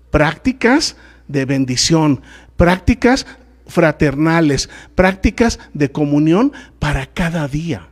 prácticas 0.10 0.98
de 1.29 1.46
bendición, 1.46 2.22
prácticas 2.58 3.25
fraternales, 3.65 4.70
prácticas 4.96 5.60
de 5.74 5.91
comunión 5.91 6.51
para 6.79 7.05
cada 7.05 7.48
día. 7.48 7.88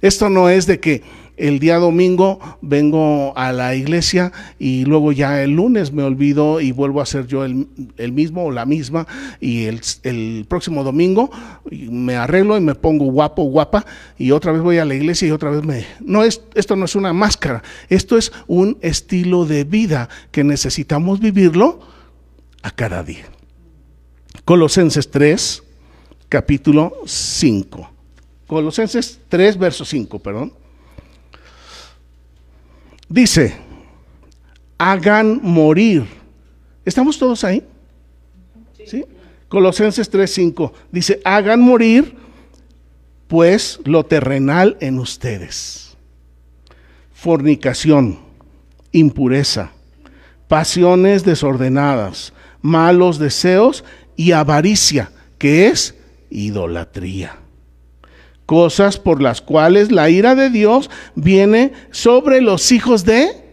Esto 0.00 0.28
no 0.28 0.48
es 0.48 0.66
de 0.66 0.80
que 0.80 1.02
el 1.36 1.58
día 1.58 1.76
domingo 1.78 2.38
vengo 2.62 3.36
a 3.36 3.52
la 3.52 3.74
iglesia 3.74 4.32
y 4.58 4.84
luego 4.84 5.12
ya 5.12 5.42
el 5.42 5.52
lunes 5.52 5.92
me 5.92 6.02
olvido 6.02 6.60
y 6.60 6.72
vuelvo 6.72 7.00
a 7.00 7.06
ser 7.06 7.26
yo 7.26 7.44
el, 7.44 7.66
mismo 8.12 8.46
o 8.46 8.50
la 8.50 8.64
misma 8.64 9.06
y 9.40 9.64
el, 9.64 10.46
próximo 10.48 10.82
domingo 10.82 11.30
me 11.70 12.16
arreglo 12.16 12.56
y 12.56 12.60
me 12.60 12.74
pongo 12.74 13.06
guapo, 13.06 13.44
guapa 13.44 13.84
y 14.18 14.30
otra 14.30 14.52
vez 14.52 14.62
voy 14.62 14.78
a 14.78 14.84
la 14.84 14.94
iglesia 14.94 15.28
y 15.28 15.30
otra 15.30 15.50
vez 15.50 15.64
me... 15.64 15.84
No, 16.00 16.24
es, 16.24 16.42
esto 16.54 16.74
no 16.76 16.86
es 16.86 16.96
una 16.96 17.12
máscara, 17.12 17.62
esto 17.88 18.16
es 18.16 18.32
un 18.46 18.78
estilo 18.80 19.44
de 19.44 19.64
vida 19.64 20.08
que 20.30 20.42
necesitamos 20.42 21.20
vivirlo 21.20 21.80
a 22.62 22.70
cada 22.70 23.02
día. 23.02 23.26
Colosenses 24.44 25.10
3, 25.10 25.62
capítulo 26.28 26.94
5. 27.04 27.95
Colosenses 28.46 29.20
3, 29.28 29.58
verso 29.58 29.84
5, 29.84 30.18
perdón. 30.18 30.52
Dice, 33.08 33.56
hagan 34.78 35.40
morir. 35.42 36.04
¿Estamos 36.84 37.18
todos 37.18 37.42
ahí? 37.44 37.62
¿Sí? 38.86 39.04
Colosenses 39.48 40.08
3, 40.08 40.30
5. 40.30 40.72
Dice, 40.92 41.20
hagan 41.24 41.60
morir 41.60 42.14
pues 43.26 43.80
lo 43.84 44.04
terrenal 44.04 44.76
en 44.80 44.98
ustedes. 44.98 45.96
Fornicación, 47.12 48.20
impureza, 48.92 49.72
pasiones 50.48 51.24
desordenadas, 51.24 52.32
malos 52.62 53.18
deseos 53.18 53.84
y 54.14 54.32
avaricia, 54.32 55.10
que 55.38 55.68
es 55.68 55.96
idolatría. 56.30 57.38
Cosas 58.46 58.98
por 58.98 59.20
las 59.20 59.40
cuales 59.40 59.90
la 59.90 60.08
ira 60.08 60.36
de 60.36 60.50
Dios 60.50 60.88
viene 61.16 61.72
sobre 61.90 62.40
los 62.40 62.70
hijos 62.70 63.04
de 63.04 63.44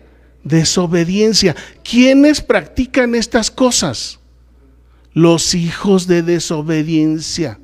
desobediencia. 0.43 1.55
¿Quiénes 1.83 2.41
practican 2.41 3.15
estas 3.15 3.49
cosas? 3.49 4.19
Los 5.13 5.55
hijos 5.55 6.07
de 6.07 6.21
desobediencia. 6.21 7.59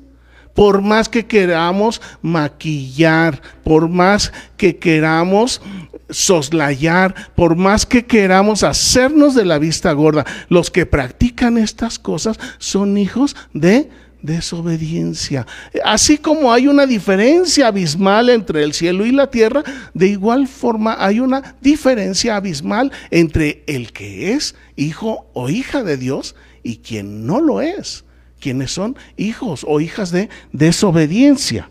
Por 0.54 0.82
más 0.82 1.08
que 1.08 1.26
queramos 1.26 2.02
maquillar, 2.20 3.40
por 3.62 3.88
más 3.88 4.32
que 4.56 4.78
queramos 4.78 5.62
soslayar, 6.10 7.14
por 7.36 7.54
más 7.54 7.86
que 7.86 8.04
queramos 8.04 8.64
hacernos 8.64 9.34
de 9.34 9.44
la 9.44 9.58
vista 9.58 9.92
gorda, 9.92 10.26
los 10.48 10.70
que 10.70 10.86
practican 10.86 11.56
estas 11.56 11.98
cosas 11.98 12.38
son 12.58 12.98
hijos 12.98 13.36
de 13.54 13.88
desobediencia. 14.22 15.46
Así 15.84 16.18
como 16.18 16.52
hay 16.52 16.68
una 16.68 16.86
diferencia 16.86 17.68
abismal 17.68 18.28
entre 18.30 18.62
el 18.62 18.72
cielo 18.72 19.06
y 19.06 19.12
la 19.12 19.30
tierra, 19.30 19.62
de 19.94 20.08
igual 20.08 20.48
forma 20.48 20.96
hay 20.98 21.20
una 21.20 21.56
diferencia 21.60 22.36
abismal 22.36 22.92
entre 23.10 23.62
el 23.66 23.92
que 23.92 24.32
es 24.32 24.54
hijo 24.76 25.26
o 25.32 25.48
hija 25.48 25.82
de 25.82 25.96
Dios 25.96 26.34
y 26.62 26.78
quien 26.78 27.26
no 27.26 27.40
lo 27.40 27.60
es, 27.60 28.04
quienes 28.40 28.72
son 28.72 28.96
hijos 29.16 29.64
o 29.66 29.80
hijas 29.80 30.10
de 30.10 30.28
desobediencia. 30.52 31.70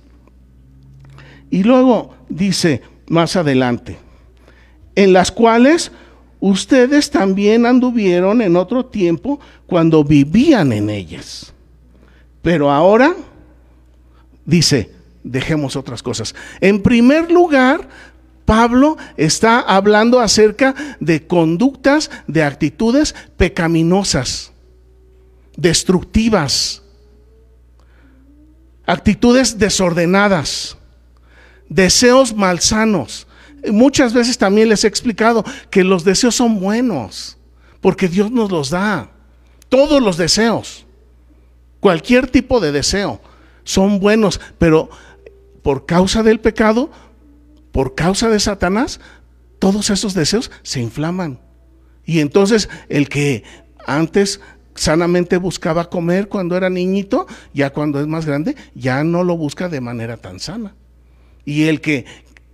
Y 1.49 1.63
luego 1.63 2.15
dice 2.29 2.81
más 3.07 3.35
adelante, 3.35 3.97
en 4.95 5.13
las 5.13 5.31
cuales 5.31 5.91
ustedes 6.39 7.09
también 7.09 7.65
anduvieron 7.65 8.41
en 8.41 8.55
otro 8.55 8.85
tiempo 8.85 9.39
cuando 9.65 10.03
vivían 10.03 10.71
en 10.71 10.89
ellas. 10.89 11.53
Pero 12.41 12.71
ahora 12.71 13.15
dice, 14.45 14.91
dejemos 15.23 15.75
otras 15.75 16.01
cosas. 16.01 16.35
En 16.61 16.81
primer 16.81 17.31
lugar, 17.31 17.87
Pablo 18.45 18.97
está 19.15 19.59
hablando 19.59 20.19
acerca 20.19 20.73
de 20.99 21.27
conductas, 21.27 22.09
de 22.25 22.43
actitudes 22.43 23.13
pecaminosas, 23.37 24.51
destructivas, 25.55 26.81
actitudes 28.87 29.59
desordenadas, 29.59 30.77
deseos 31.67 32.35
malsanos. 32.35 33.27
Muchas 33.71 34.13
veces 34.13 34.37
también 34.37 34.69
les 34.69 34.83
he 34.83 34.87
explicado 34.87 35.45
que 35.69 35.83
los 35.83 36.03
deseos 36.03 36.33
son 36.33 36.59
buenos, 36.59 37.37
porque 37.81 38.07
Dios 38.07 38.31
nos 38.31 38.51
los 38.51 38.71
da. 38.71 39.11
Todos 39.67 40.01
los 40.01 40.17
deseos, 40.17 40.87
cualquier 41.79 42.27
tipo 42.27 42.59
de 42.59 42.71
deseo, 42.71 43.21
son 43.63 43.99
buenos, 43.99 44.39
pero 44.57 44.89
por 45.61 45.85
causa 45.85 46.23
del 46.23 46.39
pecado, 46.39 46.89
por 47.71 47.95
causa 47.95 48.29
de 48.29 48.39
Satanás, 48.39 48.99
todos 49.59 49.89
esos 49.89 50.13
deseos 50.13 50.51
se 50.63 50.81
inflaman. 50.81 51.39
Y 52.05 52.21
entonces 52.21 52.69
el 52.87 53.09
que 53.09 53.43
antes 53.85 54.41
sanamente 54.73 55.37
buscaba 55.37 55.89
comer 55.89 56.29
cuando 56.29 56.55
era 56.55 56.69
niñito, 56.69 57.27
ya 57.53 57.71
cuando 57.71 57.99
es 57.99 58.07
más 58.07 58.25
grande, 58.25 58.55
ya 58.73 59.03
no 59.03 59.23
lo 59.23 59.37
busca 59.37 59.69
de 59.69 59.81
manera 59.81 60.17
tan 60.17 60.39
sana. 60.39 60.73
Y 61.45 61.63
el 61.63 61.81
que 61.81 62.05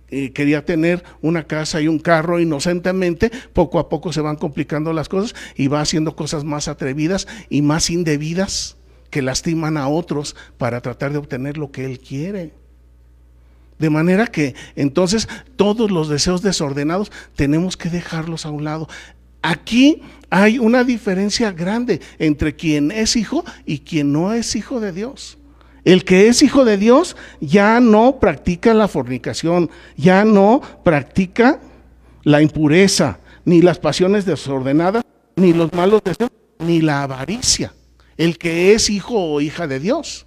eh, 0.08 0.32
quería 0.32 0.64
tener 0.64 1.02
una 1.20 1.44
casa 1.44 1.80
y 1.80 1.88
un 1.88 1.98
carro 1.98 2.40
inocentemente, 2.40 3.30
poco 3.52 3.78
a 3.78 3.88
poco 3.88 4.12
se 4.12 4.20
van 4.20 4.36
complicando 4.36 4.92
las 4.92 5.08
cosas 5.08 5.34
y 5.56 5.68
va 5.68 5.80
haciendo 5.80 6.16
cosas 6.16 6.44
más 6.44 6.68
atrevidas 6.68 7.26
y 7.48 7.62
más 7.62 7.90
indebidas 7.90 8.75
que 9.16 9.22
lastiman 9.22 9.78
a 9.78 9.88
otros 9.88 10.36
para 10.58 10.82
tratar 10.82 11.10
de 11.10 11.16
obtener 11.16 11.56
lo 11.56 11.72
que 11.72 11.86
él 11.86 12.00
quiere. 12.00 12.52
De 13.78 13.88
manera 13.88 14.26
que 14.26 14.54
entonces 14.74 15.26
todos 15.56 15.90
los 15.90 16.10
deseos 16.10 16.42
desordenados 16.42 17.10
tenemos 17.34 17.78
que 17.78 17.88
dejarlos 17.88 18.44
a 18.44 18.50
un 18.50 18.64
lado. 18.64 18.90
Aquí 19.40 20.02
hay 20.28 20.58
una 20.58 20.84
diferencia 20.84 21.50
grande 21.50 22.02
entre 22.18 22.56
quien 22.56 22.90
es 22.90 23.16
hijo 23.16 23.42
y 23.64 23.78
quien 23.78 24.12
no 24.12 24.34
es 24.34 24.54
hijo 24.54 24.80
de 24.80 24.92
Dios. 24.92 25.38
El 25.82 26.04
que 26.04 26.28
es 26.28 26.42
hijo 26.42 26.66
de 26.66 26.76
Dios 26.76 27.16
ya 27.40 27.80
no 27.80 28.20
practica 28.20 28.74
la 28.74 28.86
fornicación, 28.86 29.70
ya 29.96 30.26
no 30.26 30.60
practica 30.84 31.58
la 32.22 32.42
impureza, 32.42 33.18
ni 33.46 33.62
las 33.62 33.78
pasiones 33.78 34.26
desordenadas, 34.26 35.02
ni 35.36 35.54
los 35.54 35.72
malos 35.72 36.02
deseos, 36.04 36.30
ni 36.58 36.82
la 36.82 37.02
avaricia. 37.02 37.72
El 38.16 38.38
que 38.38 38.74
es 38.74 38.90
hijo 38.90 39.14
o 39.14 39.40
hija 39.40 39.66
de 39.66 39.80
Dios. 39.80 40.26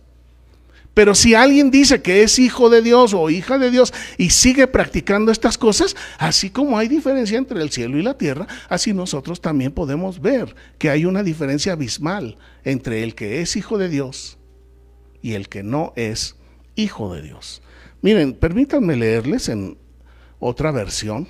Pero 0.93 1.15
si 1.15 1.33
alguien 1.33 1.71
dice 1.71 2.01
que 2.01 2.23
es 2.23 2.39
hijo 2.39 2.69
de 2.69 2.81
Dios 2.81 3.13
o 3.13 3.29
hija 3.29 3.57
de 3.57 3.71
Dios 3.71 3.93
y 4.17 4.31
sigue 4.31 4.67
practicando 4.67 5.31
estas 5.31 5.57
cosas, 5.57 5.95
así 6.17 6.49
como 6.49 6.77
hay 6.77 6.87
diferencia 6.87 7.37
entre 7.37 7.61
el 7.61 7.69
cielo 7.69 7.97
y 7.97 8.03
la 8.03 8.17
tierra, 8.17 8.47
así 8.67 8.93
nosotros 8.93 9.39
también 9.39 9.71
podemos 9.71 10.19
ver 10.19 10.53
que 10.77 10.89
hay 10.89 11.05
una 11.05 11.23
diferencia 11.23 11.73
abismal 11.73 12.37
entre 12.65 13.03
el 13.03 13.15
que 13.15 13.41
es 13.41 13.55
hijo 13.55 13.77
de 13.77 13.87
Dios 13.87 14.37
y 15.21 15.35
el 15.35 15.47
que 15.47 15.63
no 15.63 15.93
es 15.95 16.35
hijo 16.75 17.13
de 17.13 17.21
Dios. 17.21 17.61
Miren, 18.01 18.33
permítanme 18.33 18.95
leerles 18.95 19.47
en 19.47 19.77
otra 20.39 20.71
versión, 20.71 21.27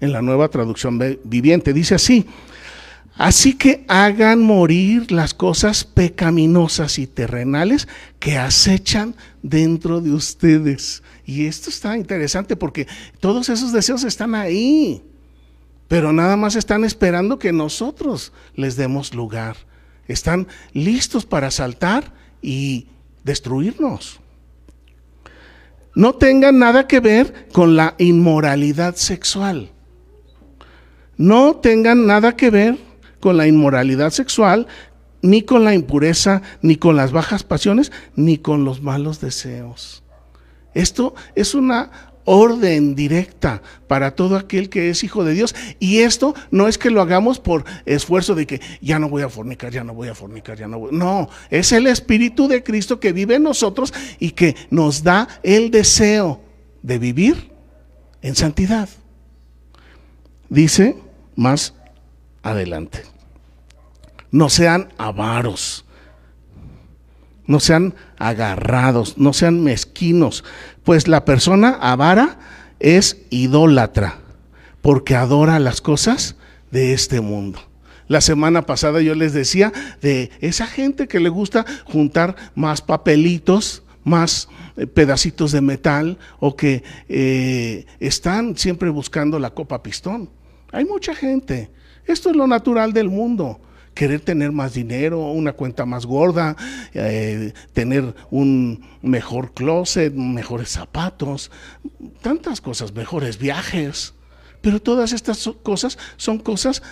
en 0.00 0.12
la 0.12 0.22
nueva 0.22 0.48
traducción 0.48 1.00
viviente. 1.24 1.72
Dice 1.72 1.94
así, 1.94 2.26
así 3.16 3.54
que 3.54 3.84
hagan 3.88 4.42
morir 4.42 5.10
las 5.12 5.34
cosas 5.34 5.84
pecaminosas 5.84 6.98
y 6.98 7.06
terrenales 7.06 7.88
que 8.18 8.38
acechan 8.38 9.14
dentro 9.42 10.00
de 10.00 10.12
ustedes. 10.12 11.02
Y 11.24 11.46
esto 11.46 11.70
está 11.70 11.96
interesante 11.96 12.56
porque 12.56 12.86
todos 13.20 13.48
esos 13.48 13.72
deseos 13.72 14.04
están 14.04 14.34
ahí, 14.34 15.02
pero 15.88 16.12
nada 16.12 16.36
más 16.36 16.56
están 16.56 16.84
esperando 16.84 17.38
que 17.38 17.52
nosotros 17.52 18.32
les 18.54 18.76
demos 18.76 19.14
lugar 19.14 19.56
están 20.08 20.46
listos 20.72 21.26
para 21.26 21.50
saltar 21.50 22.12
y 22.42 22.86
destruirnos. 23.24 24.20
No 25.94 26.14
tengan 26.14 26.58
nada 26.58 26.86
que 26.86 27.00
ver 27.00 27.48
con 27.52 27.76
la 27.76 27.94
inmoralidad 27.98 28.96
sexual. 28.96 29.70
No 31.16 31.56
tengan 31.56 32.06
nada 32.06 32.36
que 32.36 32.50
ver 32.50 32.78
con 33.26 33.36
la 33.36 33.48
inmoralidad 33.48 34.12
sexual, 34.12 34.68
ni 35.20 35.42
con 35.42 35.64
la 35.64 35.74
impureza, 35.74 36.42
ni 36.62 36.76
con 36.76 36.94
las 36.94 37.10
bajas 37.10 37.42
pasiones, 37.42 37.90
ni 38.14 38.38
con 38.38 38.64
los 38.64 38.82
malos 38.82 39.20
deseos. 39.20 40.04
Esto 40.74 41.12
es 41.34 41.56
una 41.56 41.90
orden 42.24 42.94
directa 42.94 43.62
para 43.88 44.14
todo 44.14 44.36
aquel 44.36 44.68
que 44.68 44.90
es 44.90 45.02
hijo 45.02 45.24
de 45.24 45.34
Dios. 45.34 45.56
Y 45.80 46.02
esto 46.02 46.36
no 46.52 46.68
es 46.68 46.78
que 46.78 46.92
lo 46.92 47.02
hagamos 47.02 47.40
por 47.40 47.64
esfuerzo 47.84 48.36
de 48.36 48.46
que 48.46 48.60
ya 48.80 49.00
no 49.00 49.08
voy 49.08 49.22
a 49.22 49.28
fornicar, 49.28 49.72
ya 49.72 49.82
no 49.82 49.92
voy 49.92 50.06
a 50.06 50.14
fornicar, 50.14 50.56
ya 50.56 50.68
no 50.68 50.78
voy. 50.78 50.90
No, 50.92 51.28
es 51.50 51.72
el 51.72 51.88
Espíritu 51.88 52.46
de 52.46 52.62
Cristo 52.62 53.00
que 53.00 53.12
vive 53.12 53.34
en 53.34 53.42
nosotros 53.42 53.92
y 54.20 54.30
que 54.30 54.54
nos 54.70 55.02
da 55.02 55.26
el 55.42 55.72
deseo 55.72 56.42
de 56.80 57.00
vivir 57.00 57.50
en 58.22 58.36
santidad. 58.36 58.88
Dice 60.48 60.96
más 61.34 61.74
adelante, 62.46 63.02
no 64.36 64.50
sean 64.50 64.92
avaros 64.98 65.86
no 67.46 67.60
sean 67.60 67.94
agarrados, 68.18 69.18
no 69.18 69.32
sean 69.32 69.62
mezquinos, 69.62 70.44
pues 70.82 71.06
la 71.06 71.24
persona 71.24 71.78
avara 71.80 72.38
es 72.80 73.18
idólatra, 73.30 74.18
porque 74.82 75.14
adora 75.14 75.60
las 75.60 75.80
cosas 75.80 76.34
de 76.72 76.92
este 76.92 77.20
mundo. 77.20 77.60
La 78.08 78.20
semana 78.20 78.62
pasada 78.62 79.00
yo 79.00 79.14
les 79.14 79.32
decía 79.32 79.72
de 80.02 80.30
esa 80.40 80.66
gente 80.66 81.06
que 81.06 81.20
le 81.20 81.28
gusta 81.28 81.64
juntar 81.84 82.34
más 82.56 82.82
papelitos, 82.82 83.84
más 84.02 84.48
eh, 84.76 84.88
pedacitos 84.88 85.52
de 85.52 85.60
metal 85.60 86.18
o 86.40 86.56
que 86.56 86.82
eh, 87.08 87.86
están 88.00 88.56
siempre 88.56 88.90
buscando 88.90 89.38
la 89.38 89.50
copa 89.50 89.84
pistón. 89.84 90.30
Hay 90.72 90.84
mucha 90.84 91.14
gente. 91.14 91.70
Esto 92.06 92.30
es 92.30 92.36
lo 92.36 92.48
natural 92.48 92.92
del 92.92 93.08
mundo 93.08 93.60
querer 93.96 94.20
tener 94.20 94.52
más 94.52 94.74
dinero, 94.74 95.30
una 95.32 95.54
cuenta 95.54 95.86
más 95.86 96.04
gorda, 96.04 96.54
eh, 96.92 97.54
tener 97.72 98.14
un 98.30 98.84
mejor 99.00 99.54
closet, 99.54 100.12
mejores 100.12 100.68
zapatos, 100.68 101.50
tantas 102.20 102.60
cosas, 102.60 102.92
mejores 102.92 103.38
viajes. 103.38 104.12
Pero 104.60 104.82
todas 104.82 105.12
estas 105.14 105.50
cosas 105.62 105.98
son 106.18 106.38
cosas 106.38 106.82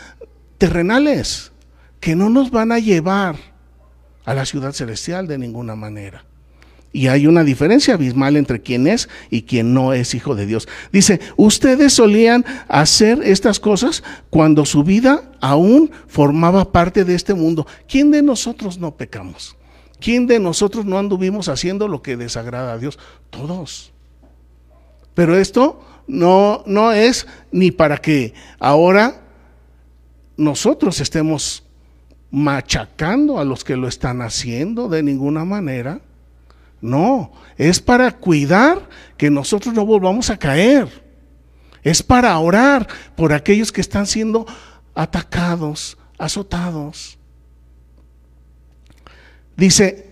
terrenales 0.56 1.52
que 2.00 2.16
no 2.16 2.30
nos 2.30 2.50
van 2.50 2.72
a 2.72 2.78
llevar 2.78 3.36
a 4.24 4.32
la 4.32 4.46
ciudad 4.46 4.72
celestial 4.72 5.26
de 5.26 5.36
ninguna 5.36 5.76
manera. 5.76 6.24
Y 6.94 7.08
hay 7.08 7.26
una 7.26 7.42
diferencia 7.42 7.94
abismal 7.94 8.36
entre 8.36 8.62
quien 8.62 8.86
es 8.86 9.08
y 9.28 9.42
quien 9.42 9.74
no 9.74 9.92
es 9.92 10.14
hijo 10.14 10.36
de 10.36 10.46
Dios. 10.46 10.68
Dice, 10.92 11.18
ustedes 11.36 11.92
solían 11.92 12.44
hacer 12.68 13.18
estas 13.24 13.58
cosas 13.58 14.04
cuando 14.30 14.64
su 14.64 14.84
vida 14.84 15.32
aún 15.40 15.90
formaba 16.06 16.70
parte 16.70 17.04
de 17.04 17.16
este 17.16 17.34
mundo. 17.34 17.66
¿Quién 17.88 18.12
de 18.12 18.22
nosotros 18.22 18.78
no 18.78 18.96
pecamos? 18.96 19.56
¿Quién 19.98 20.28
de 20.28 20.38
nosotros 20.38 20.84
no 20.84 20.96
anduvimos 20.96 21.48
haciendo 21.48 21.88
lo 21.88 22.00
que 22.00 22.16
desagrada 22.16 22.74
a 22.74 22.78
Dios? 22.78 23.00
Todos. 23.28 23.90
Pero 25.14 25.36
esto 25.36 25.84
no, 26.06 26.62
no 26.64 26.92
es 26.92 27.26
ni 27.50 27.72
para 27.72 27.98
que 27.98 28.34
ahora 28.60 29.20
nosotros 30.36 31.00
estemos 31.00 31.64
machacando 32.30 33.40
a 33.40 33.44
los 33.44 33.64
que 33.64 33.76
lo 33.76 33.88
están 33.88 34.22
haciendo 34.22 34.88
de 34.88 35.02
ninguna 35.02 35.44
manera. 35.44 36.00
No, 36.84 37.32
es 37.56 37.80
para 37.80 38.12
cuidar 38.12 38.90
que 39.16 39.30
nosotros 39.30 39.72
no 39.72 39.86
volvamos 39.86 40.28
a 40.28 40.36
caer. 40.36 40.86
Es 41.82 42.02
para 42.02 42.38
orar 42.38 42.86
por 43.16 43.32
aquellos 43.32 43.72
que 43.72 43.80
están 43.80 44.06
siendo 44.06 44.44
atacados, 44.94 45.96
azotados. 46.18 47.16
Dice 49.56 50.10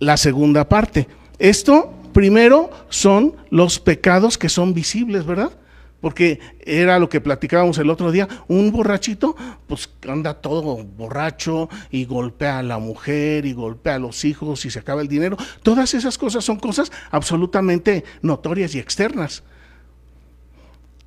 la 0.00 0.16
segunda 0.16 0.68
parte. 0.68 1.06
Esto 1.38 1.94
primero 2.12 2.70
son 2.88 3.36
los 3.48 3.78
pecados 3.78 4.36
que 4.36 4.48
son 4.48 4.74
visibles, 4.74 5.24
¿verdad? 5.24 5.52
Porque 6.00 6.38
era 6.60 6.98
lo 7.00 7.08
que 7.08 7.20
platicábamos 7.20 7.78
el 7.78 7.90
otro 7.90 8.12
día, 8.12 8.28
un 8.46 8.70
borrachito, 8.70 9.34
pues 9.66 9.90
anda 10.08 10.34
todo 10.34 10.76
borracho 10.76 11.68
y 11.90 12.04
golpea 12.04 12.60
a 12.60 12.62
la 12.62 12.78
mujer 12.78 13.46
y 13.46 13.52
golpea 13.52 13.96
a 13.96 13.98
los 13.98 14.24
hijos 14.24 14.64
y 14.64 14.70
se 14.70 14.78
acaba 14.78 15.02
el 15.02 15.08
dinero. 15.08 15.36
Todas 15.62 15.94
esas 15.94 16.16
cosas 16.16 16.44
son 16.44 16.58
cosas 16.58 16.92
absolutamente 17.10 18.04
notorias 18.22 18.76
y 18.76 18.78
externas. 18.78 19.42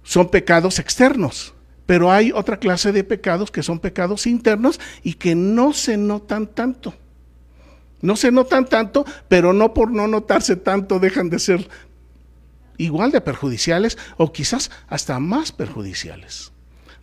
Son 0.03 0.29
pecados 0.29 0.77
externos, 0.77 1.53
pero 1.85 2.11
hay 2.11 2.33
otra 2.33 2.57
clase 2.57 2.91
de 2.91 3.05
pecados 3.05 3.49
que 3.49 3.63
son 3.63 3.79
pecados 3.79 4.27
internos 4.27 4.79
y 5.03 5.13
que 5.13 5.35
no 5.35 5.71
se 5.71 5.95
notan 5.95 6.47
tanto. 6.47 6.93
No 8.01 8.15
se 8.17 8.31
notan 8.31 8.65
tanto, 8.65 9.05
pero 9.29 9.53
no 9.53 9.73
por 9.73 9.91
no 9.91 10.07
notarse 10.07 10.55
tanto 10.55 10.99
dejan 10.99 11.29
de 11.29 11.39
ser 11.39 11.69
igual 12.83 13.11
de 13.11 13.21
perjudiciales 13.21 13.97
o 14.17 14.31
quizás 14.31 14.71
hasta 14.87 15.19
más 15.19 15.51
perjudiciales. 15.51 16.51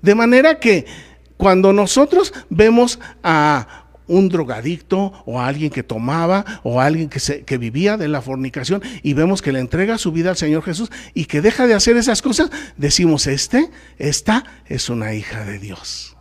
De 0.03 0.14
manera 0.14 0.59
que 0.59 0.87
cuando 1.37 1.73
nosotros 1.73 2.33
vemos 2.51 2.99
a 3.23 3.88
un 4.09 4.29
drogadicto 4.29 5.12
o 5.27 5.41
a 5.41 5.47
alguien 5.47 5.71
que 5.71 5.83
tomaba 5.83 6.45
o 6.62 6.81
a 6.81 6.87
alguien 6.87 7.09
que, 7.09 7.21
se, 7.21 7.45
vivía 7.59 7.97
de 7.97 8.09
la 8.09 8.23
fornicación 8.23 8.83
y 9.03 9.12
vemos 9.12 9.43
que 9.43 9.53
le 9.53 9.61
entrega 9.61 9.99
su 9.99 10.12
vida 10.12 10.31
al 10.31 10.37
Señor 10.37 10.62
Jesús 10.62 10.91
y 11.14 11.27
que 11.27 11.41
deja 11.41 11.67
de 11.67 11.75
hacer 11.75 11.97
esas 11.97 12.23
cosas, 12.23 12.51
decimos, 12.77 13.27
este, 13.27 13.71
esta 13.99 14.45
es 14.67 14.88
una 14.88 15.14
hija 15.14 15.45
de 15.45 15.59
Dios. 15.59 16.17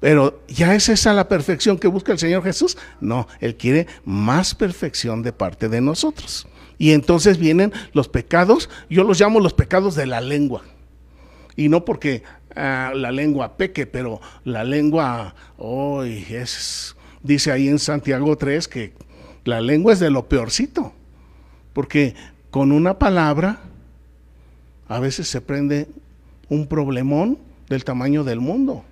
Pero 0.00 0.42
¿ya 0.48 0.74
es 0.74 0.90
esa 0.90 1.14
la 1.14 1.28
perfección 1.28 1.78
que 1.78 1.88
busca 1.88 2.12
el 2.12 2.18
Señor 2.18 2.42
Jesús? 2.42 2.76
No, 3.00 3.26
Él 3.40 3.56
quiere 3.56 3.86
más 4.04 4.54
perfección 4.54 5.22
de 5.22 5.32
parte 5.32 5.70
de 5.70 5.80
nosotros. 5.80 6.46
Y 6.78 6.92
entonces 6.92 7.38
vienen 7.38 7.72
los 7.92 8.08
pecados, 8.08 8.68
yo 8.90 9.04
los 9.04 9.20
llamo 9.20 9.40
los 9.40 9.54
pecados 9.54 9.94
de 9.94 10.06
la 10.06 10.20
lengua. 10.20 10.62
Y 11.56 11.68
no 11.68 11.84
porque 11.84 12.22
ah, 12.56 12.92
la 12.94 13.12
lengua 13.12 13.56
peque, 13.56 13.86
pero 13.86 14.20
la 14.44 14.64
lengua 14.64 15.34
hoy 15.56 16.24
es, 16.28 16.96
dice 17.22 17.52
ahí 17.52 17.68
en 17.68 17.78
Santiago 17.78 18.36
3 18.36 18.66
que 18.68 18.92
la 19.44 19.60
lengua 19.60 19.92
es 19.92 20.00
de 20.00 20.10
lo 20.10 20.28
peorcito. 20.28 20.92
Porque 21.72 22.14
con 22.50 22.72
una 22.72 22.98
palabra 22.98 23.60
a 24.88 25.00
veces 25.00 25.28
se 25.28 25.40
prende 25.40 25.88
un 26.48 26.66
problemón 26.66 27.38
del 27.68 27.84
tamaño 27.84 28.24
del 28.24 28.40
mundo. 28.40 28.84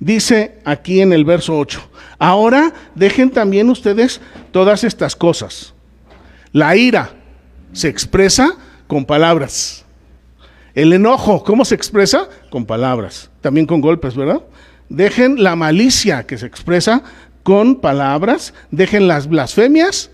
Dice 0.00 0.58
aquí 0.64 1.00
en 1.00 1.12
el 1.12 1.24
verso 1.24 1.58
8, 1.58 1.80
ahora 2.18 2.72
dejen 2.94 3.30
también 3.30 3.68
ustedes 3.68 4.20
todas 4.52 4.84
estas 4.84 5.16
cosas. 5.16 5.74
La 6.52 6.76
ira 6.76 7.10
se 7.72 7.88
expresa 7.88 8.56
con 8.86 9.04
palabras. 9.04 9.84
El 10.74 10.92
enojo, 10.92 11.42
¿cómo 11.42 11.64
se 11.64 11.74
expresa? 11.74 12.28
Con 12.50 12.64
palabras, 12.64 13.30
también 13.40 13.66
con 13.66 13.80
golpes, 13.80 14.14
¿verdad? 14.14 14.42
Dejen 14.88 15.42
la 15.42 15.56
malicia 15.56 16.24
que 16.26 16.38
se 16.38 16.46
expresa 16.46 17.02
con 17.42 17.76
palabras, 17.76 18.54
dejen 18.70 19.08
las 19.08 19.28
blasfemias 19.28 20.10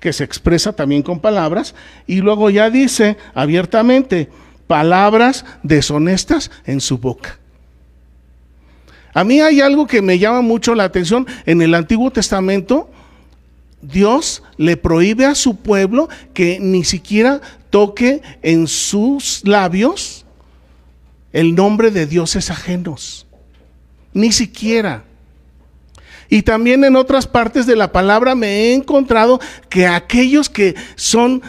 que 0.00 0.12
se 0.12 0.24
expresa 0.24 0.72
también 0.72 1.02
con 1.02 1.20
palabras, 1.20 1.74
y 2.06 2.20
luego 2.20 2.50
ya 2.50 2.70
dice 2.70 3.16
abiertamente, 3.34 4.28
palabras 4.66 5.44
deshonestas 5.62 6.50
en 6.66 6.80
su 6.80 6.98
boca. 6.98 7.38
A 9.14 9.24
mí 9.24 9.40
hay 9.40 9.60
algo 9.60 9.86
que 9.86 10.02
me 10.02 10.18
llama 10.18 10.40
mucho 10.40 10.74
la 10.74 10.84
atención. 10.84 11.26
En 11.46 11.62
el 11.62 11.74
Antiguo 11.74 12.10
Testamento, 12.10 12.90
Dios 13.80 14.42
le 14.56 14.76
prohíbe 14.76 15.24
a 15.24 15.34
su 15.34 15.56
pueblo 15.56 16.08
que 16.34 16.58
ni 16.60 16.84
siquiera 16.84 17.40
toque 17.70 18.22
en 18.42 18.66
sus 18.66 19.42
labios 19.44 20.24
el 21.32 21.54
nombre 21.54 21.90
de 21.90 22.06
dioses 22.06 22.50
ajenos. 22.50 23.26
Ni 24.12 24.32
siquiera. 24.32 25.04
Y 26.30 26.42
también 26.42 26.84
en 26.84 26.96
otras 26.96 27.26
partes 27.26 27.66
de 27.66 27.76
la 27.76 27.92
palabra 27.92 28.34
me 28.34 28.48
he 28.48 28.74
encontrado 28.74 29.40
que 29.68 29.86
aquellos 29.86 30.50
que 30.50 30.74
son 30.94 31.42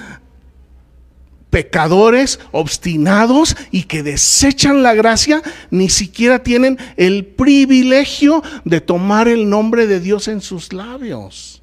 pecadores, 1.49 2.39
obstinados 2.51 3.55
y 3.71 3.83
que 3.83 4.03
desechan 4.03 4.83
la 4.83 4.93
gracia, 4.93 5.41
ni 5.71 5.89
siquiera 5.89 6.43
tienen 6.43 6.77
el 6.95 7.25
privilegio 7.25 8.43
de 8.65 8.81
tomar 8.81 9.27
el 9.27 9.49
nombre 9.49 9.87
de 9.87 9.99
Dios 9.99 10.27
en 10.27 10.41
sus 10.41 10.73
labios. 10.73 11.61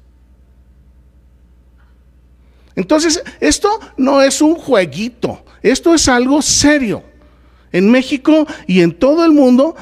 Entonces, 2.75 3.23
esto 3.39 3.69
no 3.97 4.21
es 4.21 4.41
un 4.41 4.55
jueguito, 4.55 5.43
esto 5.63 5.93
es 5.95 6.07
algo 6.07 6.41
serio. 6.41 7.03
En 7.71 7.89
México 7.89 8.45
y 8.67 8.81
en 8.81 8.93
todo 8.93 9.25
el 9.25 9.31
mundo, 9.31 9.75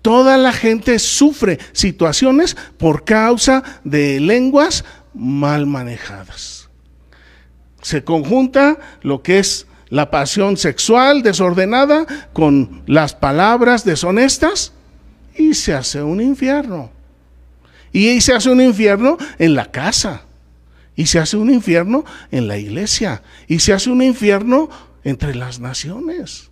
toda 0.00 0.36
la 0.36 0.52
gente 0.52 0.98
sufre 0.98 1.58
situaciones 1.72 2.56
por 2.78 3.04
causa 3.04 3.62
de 3.84 4.20
lenguas 4.20 4.84
mal 5.12 5.66
manejadas 5.66 6.59
se 7.82 8.04
conjunta 8.04 8.78
lo 9.02 9.22
que 9.22 9.38
es 9.38 9.66
la 9.88 10.10
pasión 10.10 10.56
sexual 10.56 11.22
desordenada 11.22 12.06
con 12.32 12.82
las 12.86 13.14
palabras 13.14 13.84
deshonestas 13.84 14.72
y 15.36 15.54
se 15.54 15.74
hace 15.74 16.02
un 16.02 16.20
infierno. 16.20 16.90
Y 17.92 18.20
se 18.20 18.34
hace 18.34 18.50
un 18.50 18.60
infierno 18.60 19.18
en 19.38 19.54
la 19.54 19.70
casa. 19.70 20.22
Y 20.94 21.06
se 21.06 21.18
hace 21.18 21.36
un 21.36 21.50
infierno 21.50 22.04
en 22.30 22.46
la 22.46 22.56
iglesia. 22.56 23.22
Y 23.48 23.58
se 23.60 23.72
hace 23.72 23.90
un 23.90 24.02
infierno 24.02 24.70
entre 25.02 25.34
las 25.34 25.58
naciones. 25.58 26.50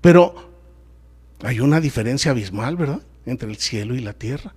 Pero 0.00 0.50
hay 1.42 1.60
una 1.60 1.80
diferencia 1.80 2.32
abismal, 2.32 2.76
¿verdad? 2.76 3.02
Entre 3.24 3.48
el 3.48 3.56
cielo 3.56 3.94
y 3.94 4.00
la 4.00 4.14
tierra. 4.14 4.54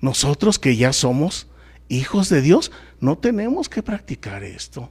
Nosotros 0.00 0.58
que 0.58 0.76
ya 0.76 0.92
somos 0.92 1.46
hijos 1.88 2.28
de 2.28 2.42
Dios, 2.42 2.72
no 3.00 3.18
tenemos 3.18 3.68
que 3.68 3.82
practicar 3.82 4.44
esto. 4.44 4.90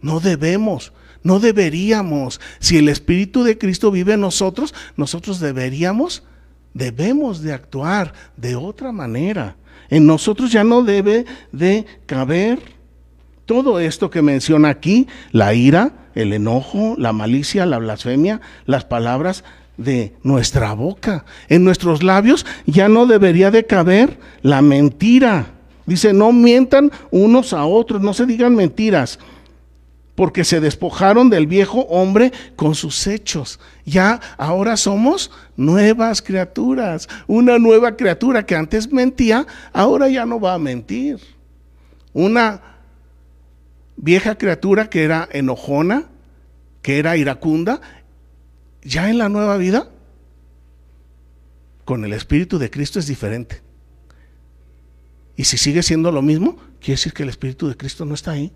No 0.00 0.18
debemos, 0.20 0.92
no 1.22 1.38
deberíamos. 1.38 2.40
Si 2.58 2.76
el 2.78 2.88
Espíritu 2.88 3.44
de 3.44 3.56
Cristo 3.56 3.90
vive 3.90 4.14
en 4.14 4.20
nosotros, 4.20 4.74
nosotros 4.96 5.38
deberíamos, 5.40 6.24
debemos 6.74 7.42
de 7.42 7.52
actuar 7.52 8.12
de 8.36 8.56
otra 8.56 8.92
manera. 8.92 9.56
En 9.88 10.06
nosotros 10.06 10.50
ya 10.50 10.64
no 10.64 10.82
debe 10.82 11.24
de 11.52 11.86
caber 12.06 12.58
todo 13.46 13.78
esto 13.78 14.10
que 14.10 14.22
menciona 14.22 14.70
aquí, 14.70 15.06
la 15.30 15.54
ira, 15.54 15.92
el 16.14 16.32
enojo, 16.32 16.94
la 16.98 17.12
malicia, 17.12 17.66
la 17.66 17.78
blasfemia, 17.78 18.40
las 18.66 18.84
palabras 18.84 19.44
de 19.76 20.14
nuestra 20.22 20.72
boca. 20.74 21.24
En 21.48 21.64
nuestros 21.64 22.02
labios 22.02 22.46
ya 22.66 22.88
no 22.88 23.06
debería 23.06 23.50
de 23.50 23.66
caber 23.66 24.18
la 24.42 24.62
mentira 24.62 25.51
Dice, 25.86 26.12
no 26.12 26.32
mientan 26.32 26.90
unos 27.10 27.52
a 27.52 27.64
otros, 27.64 28.00
no 28.00 28.14
se 28.14 28.26
digan 28.26 28.54
mentiras, 28.54 29.18
porque 30.14 30.44
se 30.44 30.60
despojaron 30.60 31.30
del 31.30 31.46
viejo 31.46 31.80
hombre 31.82 32.32
con 32.54 32.74
sus 32.74 33.06
hechos. 33.06 33.58
Ya 33.84 34.20
ahora 34.36 34.76
somos 34.76 35.30
nuevas 35.56 36.22
criaturas. 36.22 37.08
Una 37.26 37.58
nueva 37.58 37.96
criatura 37.96 38.44
que 38.44 38.54
antes 38.54 38.92
mentía, 38.92 39.46
ahora 39.72 40.08
ya 40.08 40.26
no 40.26 40.38
va 40.38 40.54
a 40.54 40.58
mentir. 40.58 41.18
Una 42.12 42.60
vieja 43.96 44.36
criatura 44.36 44.90
que 44.90 45.02
era 45.02 45.28
enojona, 45.32 46.04
que 46.82 46.98
era 46.98 47.16
iracunda, 47.16 47.80
ya 48.82 49.08
en 49.08 49.18
la 49.18 49.28
nueva 49.28 49.56
vida, 49.56 49.88
con 51.84 52.04
el 52.04 52.12
Espíritu 52.12 52.58
de 52.58 52.70
Cristo 52.70 52.98
es 52.98 53.06
diferente. 53.06 53.61
Y 55.36 55.44
si 55.44 55.56
sigue 55.56 55.82
siendo 55.82 56.12
lo 56.12 56.22
mismo, 56.22 56.56
quiere 56.80 56.94
decir 56.94 57.12
que 57.12 57.22
el 57.22 57.28
Espíritu 57.28 57.68
de 57.68 57.76
Cristo 57.76 58.04
no 58.04 58.14
está 58.14 58.32
ahí. 58.32 58.52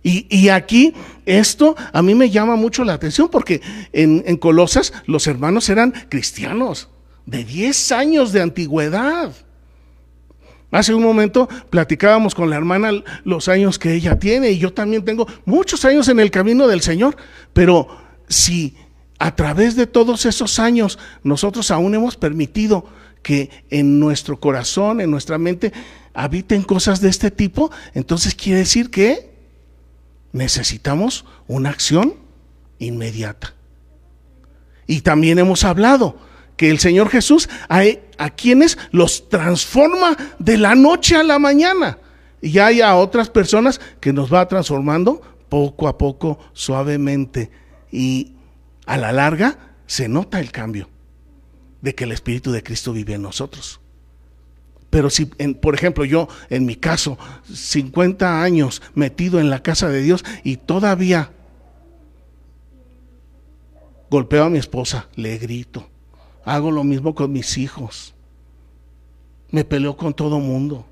Y, 0.00 0.48
aquí 0.48 0.94
esto 1.26 1.76
a 1.92 2.00
mí 2.00 2.14
me 2.14 2.30
llama 2.30 2.56
mucho 2.56 2.82
la 2.82 2.94
atención 2.94 3.28
porque 3.28 3.60
en, 3.92 4.22
en 4.26 4.38
Colosas 4.38 4.94
los 5.06 5.26
hermanos 5.26 5.68
eran 5.68 5.92
cristianos 6.08 6.88
de 7.26 7.44
10 7.44 7.92
años 7.92 8.32
de 8.32 8.40
antigüedad. 8.40 9.34
Hace 10.70 10.94
un 10.94 11.02
momento 11.02 11.48
platicábamos 11.68 12.34
con 12.34 12.48
la 12.48 12.56
hermana 12.56 13.02
los 13.24 13.48
años 13.48 13.78
que 13.78 13.92
ella 13.92 14.18
tiene 14.18 14.50
y 14.50 14.58
yo 14.58 14.72
también 14.72 15.04
tengo 15.04 15.26
muchos 15.44 15.84
años 15.84 16.08
en 16.08 16.20
el 16.20 16.30
camino 16.30 16.66
del 16.68 16.80
Señor, 16.80 17.16
pero 17.52 17.88
si 18.28 18.76
a 19.18 19.34
través 19.34 19.76
de 19.76 19.86
todos 19.86 20.26
esos 20.26 20.58
años 20.58 20.98
nosotros 21.22 21.70
aún 21.70 21.94
hemos 21.94 22.16
permitido 22.16 22.86
que 23.28 23.50
en 23.68 24.00
nuestro 24.00 24.40
corazón, 24.40 25.02
en 25.02 25.10
nuestra 25.10 25.36
mente, 25.36 25.70
habiten 26.14 26.62
cosas 26.62 27.02
de 27.02 27.10
este 27.10 27.30
tipo, 27.30 27.70
entonces 27.92 28.34
quiere 28.34 28.60
decir 28.60 28.90
que 28.90 29.28
necesitamos 30.32 31.26
una 31.46 31.68
acción 31.68 32.14
inmediata. 32.78 33.52
Y 34.86 35.02
también 35.02 35.38
hemos 35.38 35.64
hablado 35.64 36.16
que 36.56 36.70
el 36.70 36.78
Señor 36.78 37.10
Jesús 37.10 37.50
a, 37.68 37.82
a 38.16 38.30
quienes 38.30 38.78
los 38.92 39.28
transforma 39.28 40.16
de 40.38 40.56
la 40.56 40.74
noche 40.74 41.14
a 41.14 41.22
la 41.22 41.38
mañana. 41.38 41.98
Y 42.40 42.60
hay 42.60 42.80
a 42.80 42.96
otras 42.96 43.28
personas 43.28 43.78
que 44.00 44.14
nos 44.14 44.32
va 44.32 44.48
transformando 44.48 45.20
poco 45.50 45.86
a 45.86 45.98
poco, 45.98 46.38
suavemente. 46.54 47.50
Y 47.92 48.32
a 48.86 48.96
la 48.96 49.12
larga 49.12 49.58
se 49.86 50.08
nota 50.08 50.40
el 50.40 50.50
cambio 50.50 50.88
de 51.80 51.94
que 51.94 52.04
el 52.04 52.12
Espíritu 52.12 52.52
de 52.52 52.62
Cristo 52.62 52.92
vive 52.92 53.14
en 53.14 53.22
nosotros. 53.22 53.80
Pero 54.90 55.10
si, 55.10 55.26
por 55.26 55.74
ejemplo, 55.74 56.04
yo, 56.04 56.28
en 56.48 56.64
mi 56.64 56.76
caso, 56.76 57.18
50 57.52 58.42
años 58.42 58.82
metido 58.94 59.38
en 59.38 59.50
la 59.50 59.62
casa 59.62 59.88
de 59.88 60.00
Dios 60.00 60.24
y 60.44 60.56
todavía 60.56 61.30
golpeo 64.10 64.44
a 64.44 64.50
mi 64.50 64.58
esposa, 64.58 65.08
le 65.14 65.36
grito, 65.36 65.86
hago 66.44 66.70
lo 66.70 66.84
mismo 66.84 67.14
con 67.14 67.32
mis 67.32 67.58
hijos, 67.58 68.14
me 69.50 69.64
peleo 69.64 69.96
con 69.96 70.14
todo 70.14 70.40
mundo. 70.40 70.86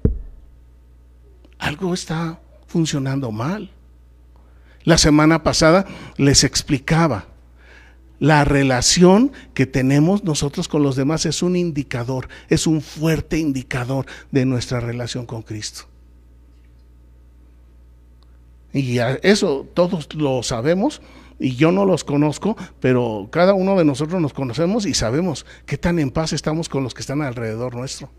algo 1.59 1.95
está 1.95 2.39
funcionando 2.67 3.31
mal. 3.31 3.71
La 4.85 4.99
semana 4.99 5.43
pasada 5.43 5.87
les 6.17 6.45
explicaba, 6.45 7.27
la 8.19 8.45
relación 8.45 9.33
que 9.55 9.67
tenemos 9.67 10.25
nosotros 10.25 10.69
con 10.69 10.83
los 10.83 10.97
demás 10.97 11.27
es 11.27 11.43
un 11.43 11.57
indicador, 11.57 12.29
es 12.49 12.67
un 12.67 12.81
fuerte 12.81 13.39
indicador 13.39 14.07
de 14.31 14.45
nuestra 14.45 14.81
relación 14.81 15.27
con 15.27 15.43
Cristo. 15.43 15.85
Y 18.73 18.99
eso 19.23 19.67
todos 19.75 20.15
lo 20.15 20.43
sabemos 20.43 21.01
y 21.39 21.57
yo 21.57 21.73
no 21.73 21.85
los 21.85 22.05
conozco, 22.05 22.57
pero 22.81 23.29
cada 23.31 23.55
uno 23.55 23.77
de 23.77 23.85
nosotros 23.85 24.21
nos 24.21 24.33
conocemos 24.33 24.87
y 24.87 24.95
sabemos 24.95 25.47
qué 25.65 25.79
tan 25.79 25.99
en 25.99 26.11
paz 26.11 26.33
estamos 26.33 26.69
con 26.69 26.83
los 26.83 26.95
que 26.95 27.01
están 27.01 27.23
alrededor 27.23 27.75
nuestro 27.75 28.11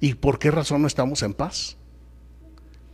y 0.00 0.14
por 0.14 0.38
qué 0.38 0.50
razón 0.50 0.82
no 0.82 0.88
estamos 0.88 1.22
en 1.22 1.34
paz. 1.34 1.76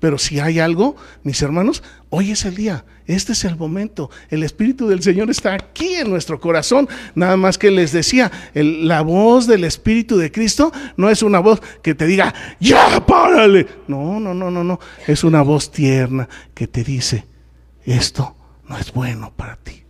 Pero 0.07 0.19
si 0.19 0.39
hay 0.39 0.61
algo, 0.61 0.95
mis 1.25 1.43
hermanos, 1.43 1.83
hoy 2.11 2.31
es 2.31 2.45
el 2.45 2.55
día, 2.55 2.85
este 3.09 3.33
es 3.33 3.45
el 3.45 3.57
momento. 3.57 4.09
El 4.31 4.45
Espíritu 4.45 4.87
del 4.87 5.03
Señor 5.03 5.31
está 5.31 5.55
aquí 5.55 5.95
en 5.95 6.09
nuestro 6.09 6.39
corazón. 6.39 6.89
Nada 7.17 7.37
más 7.37 7.59
que 7.59 7.73
les 7.73 7.91
decía, 7.91 8.31
la 8.55 9.01
voz 9.01 9.49
del 9.49 9.65
Espíritu 9.65 10.17
de 10.17 10.31
Cristo 10.31 10.71
no 10.97 11.11
es 11.11 11.25
una 11.25 11.41
voz 11.41 11.61
que 11.83 11.97
te 11.97 12.07
diga, 12.07 12.33
ya, 12.61 13.05
párale. 13.05 13.67
No, 13.89 14.21
no, 14.21 14.33
no, 14.33 14.49
no, 14.49 14.63
no. 14.63 14.79
Es 15.09 15.25
una 15.25 15.43
voz 15.43 15.73
tierna 15.73 16.29
que 16.55 16.69
te 16.69 16.85
dice, 16.85 17.27
esto 17.85 18.37
no 18.69 18.79
es 18.79 18.93
bueno 18.93 19.33
para 19.35 19.57
ti. 19.57 19.83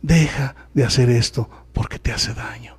Deja 0.00 0.56
de 0.74 0.82
hacer 0.82 1.08
esto 1.08 1.48
porque 1.72 2.00
te 2.00 2.10
hace 2.10 2.34
daño. 2.34 2.71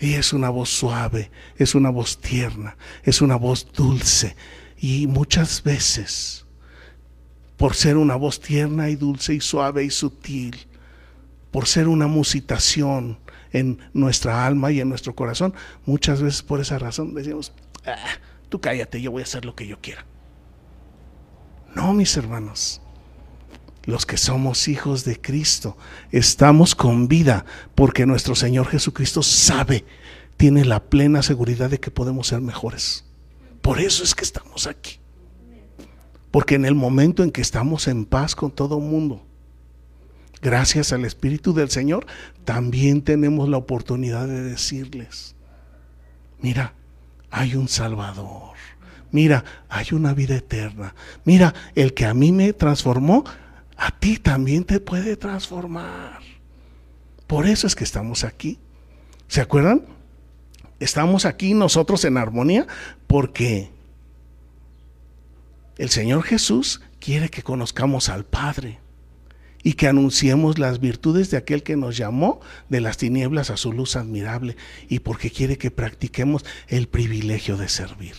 Y 0.00 0.14
es 0.14 0.32
una 0.32 0.48
voz 0.50 0.68
suave, 0.70 1.30
es 1.56 1.74
una 1.74 1.90
voz 1.90 2.18
tierna, 2.18 2.76
es 3.02 3.20
una 3.20 3.36
voz 3.36 3.72
dulce. 3.72 4.36
Y 4.76 5.06
muchas 5.08 5.62
veces, 5.62 6.46
por 7.56 7.74
ser 7.74 7.96
una 7.96 8.14
voz 8.14 8.40
tierna 8.40 8.90
y 8.90 8.96
dulce 8.96 9.34
y 9.34 9.40
suave 9.40 9.84
y 9.84 9.90
sutil, 9.90 10.56
por 11.50 11.66
ser 11.66 11.88
una 11.88 12.06
musitación 12.06 13.18
en 13.52 13.78
nuestra 13.92 14.46
alma 14.46 14.70
y 14.70 14.80
en 14.80 14.88
nuestro 14.88 15.14
corazón, 15.14 15.54
muchas 15.84 16.22
veces 16.22 16.42
por 16.42 16.60
esa 16.60 16.78
razón 16.78 17.14
decimos, 17.14 17.52
ah, 17.86 17.96
tú 18.48 18.60
cállate, 18.60 19.00
yo 19.00 19.10
voy 19.10 19.22
a 19.22 19.24
hacer 19.24 19.44
lo 19.44 19.54
que 19.56 19.66
yo 19.66 19.80
quiera. 19.80 20.04
No, 21.74 21.92
mis 21.92 22.16
hermanos, 22.16 22.80
los 23.88 24.04
que 24.04 24.18
somos 24.18 24.68
hijos 24.68 25.06
de 25.06 25.18
Cristo, 25.18 25.78
estamos 26.12 26.74
con 26.74 27.08
vida 27.08 27.46
porque 27.74 28.04
nuestro 28.04 28.34
Señor 28.34 28.66
Jesucristo 28.66 29.22
sabe, 29.22 29.86
tiene 30.36 30.66
la 30.66 30.84
plena 30.84 31.22
seguridad 31.22 31.70
de 31.70 31.80
que 31.80 31.90
podemos 31.90 32.26
ser 32.26 32.42
mejores. 32.42 33.06
Por 33.62 33.80
eso 33.80 34.04
es 34.04 34.14
que 34.14 34.24
estamos 34.24 34.66
aquí. 34.66 35.00
Porque 36.30 36.56
en 36.56 36.66
el 36.66 36.74
momento 36.74 37.22
en 37.22 37.30
que 37.30 37.40
estamos 37.40 37.88
en 37.88 38.04
paz 38.04 38.34
con 38.34 38.50
todo 38.50 38.76
el 38.76 38.84
mundo, 38.84 39.24
gracias 40.42 40.92
al 40.92 41.06
Espíritu 41.06 41.54
del 41.54 41.70
Señor, 41.70 42.06
también 42.44 43.00
tenemos 43.00 43.48
la 43.48 43.56
oportunidad 43.56 44.28
de 44.28 44.42
decirles, 44.42 45.34
mira, 46.42 46.74
hay 47.30 47.54
un 47.54 47.68
Salvador. 47.68 48.52
Mira, 49.10 49.46
hay 49.70 49.86
una 49.92 50.12
vida 50.12 50.36
eterna. 50.36 50.94
Mira, 51.24 51.54
el 51.74 51.94
que 51.94 52.04
a 52.04 52.12
mí 52.12 52.32
me 52.32 52.52
transformó, 52.52 53.24
a 53.78 53.92
ti 53.92 54.18
también 54.18 54.64
te 54.64 54.80
puede 54.80 55.16
transformar. 55.16 56.20
Por 57.28 57.46
eso 57.46 57.66
es 57.66 57.76
que 57.76 57.84
estamos 57.84 58.24
aquí. 58.24 58.58
¿Se 59.28 59.40
acuerdan? 59.40 59.84
Estamos 60.80 61.24
aquí 61.24 61.54
nosotros 61.54 62.04
en 62.04 62.18
armonía 62.18 62.66
porque 63.06 63.70
el 65.76 65.90
Señor 65.90 66.24
Jesús 66.24 66.80
quiere 66.98 67.28
que 67.28 67.42
conozcamos 67.42 68.08
al 68.08 68.24
Padre 68.24 68.80
y 69.62 69.74
que 69.74 69.86
anunciemos 69.86 70.58
las 70.58 70.80
virtudes 70.80 71.30
de 71.30 71.36
aquel 71.36 71.62
que 71.62 71.76
nos 71.76 71.96
llamó 71.96 72.40
de 72.68 72.80
las 72.80 72.96
tinieblas 72.96 73.50
a 73.50 73.56
su 73.56 73.72
luz 73.72 73.94
admirable 73.94 74.56
y 74.88 75.00
porque 75.00 75.30
quiere 75.30 75.56
que 75.56 75.70
practiquemos 75.70 76.44
el 76.66 76.88
privilegio 76.88 77.56
de 77.56 77.68
servir. 77.68 78.14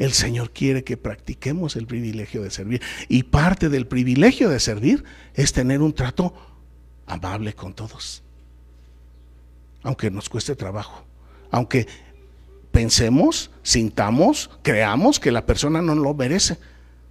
El 0.00 0.14
Señor 0.14 0.50
quiere 0.50 0.82
que 0.82 0.96
practiquemos 0.96 1.76
el 1.76 1.86
privilegio 1.86 2.42
de 2.42 2.50
servir. 2.50 2.80
Y 3.10 3.24
parte 3.24 3.68
del 3.68 3.86
privilegio 3.86 4.48
de 4.48 4.58
servir 4.58 5.04
es 5.34 5.52
tener 5.52 5.82
un 5.82 5.92
trato 5.92 6.32
amable 7.06 7.52
con 7.52 7.74
todos. 7.74 8.22
Aunque 9.82 10.10
nos 10.10 10.30
cueste 10.30 10.56
trabajo. 10.56 11.04
Aunque 11.50 11.86
pensemos, 12.72 13.50
sintamos, 13.62 14.48
creamos 14.62 15.20
que 15.20 15.30
la 15.30 15.44
persona 15.44 15.82
no 15.82 15.94
lo 15.94 16.14
merece. 16.14 16.56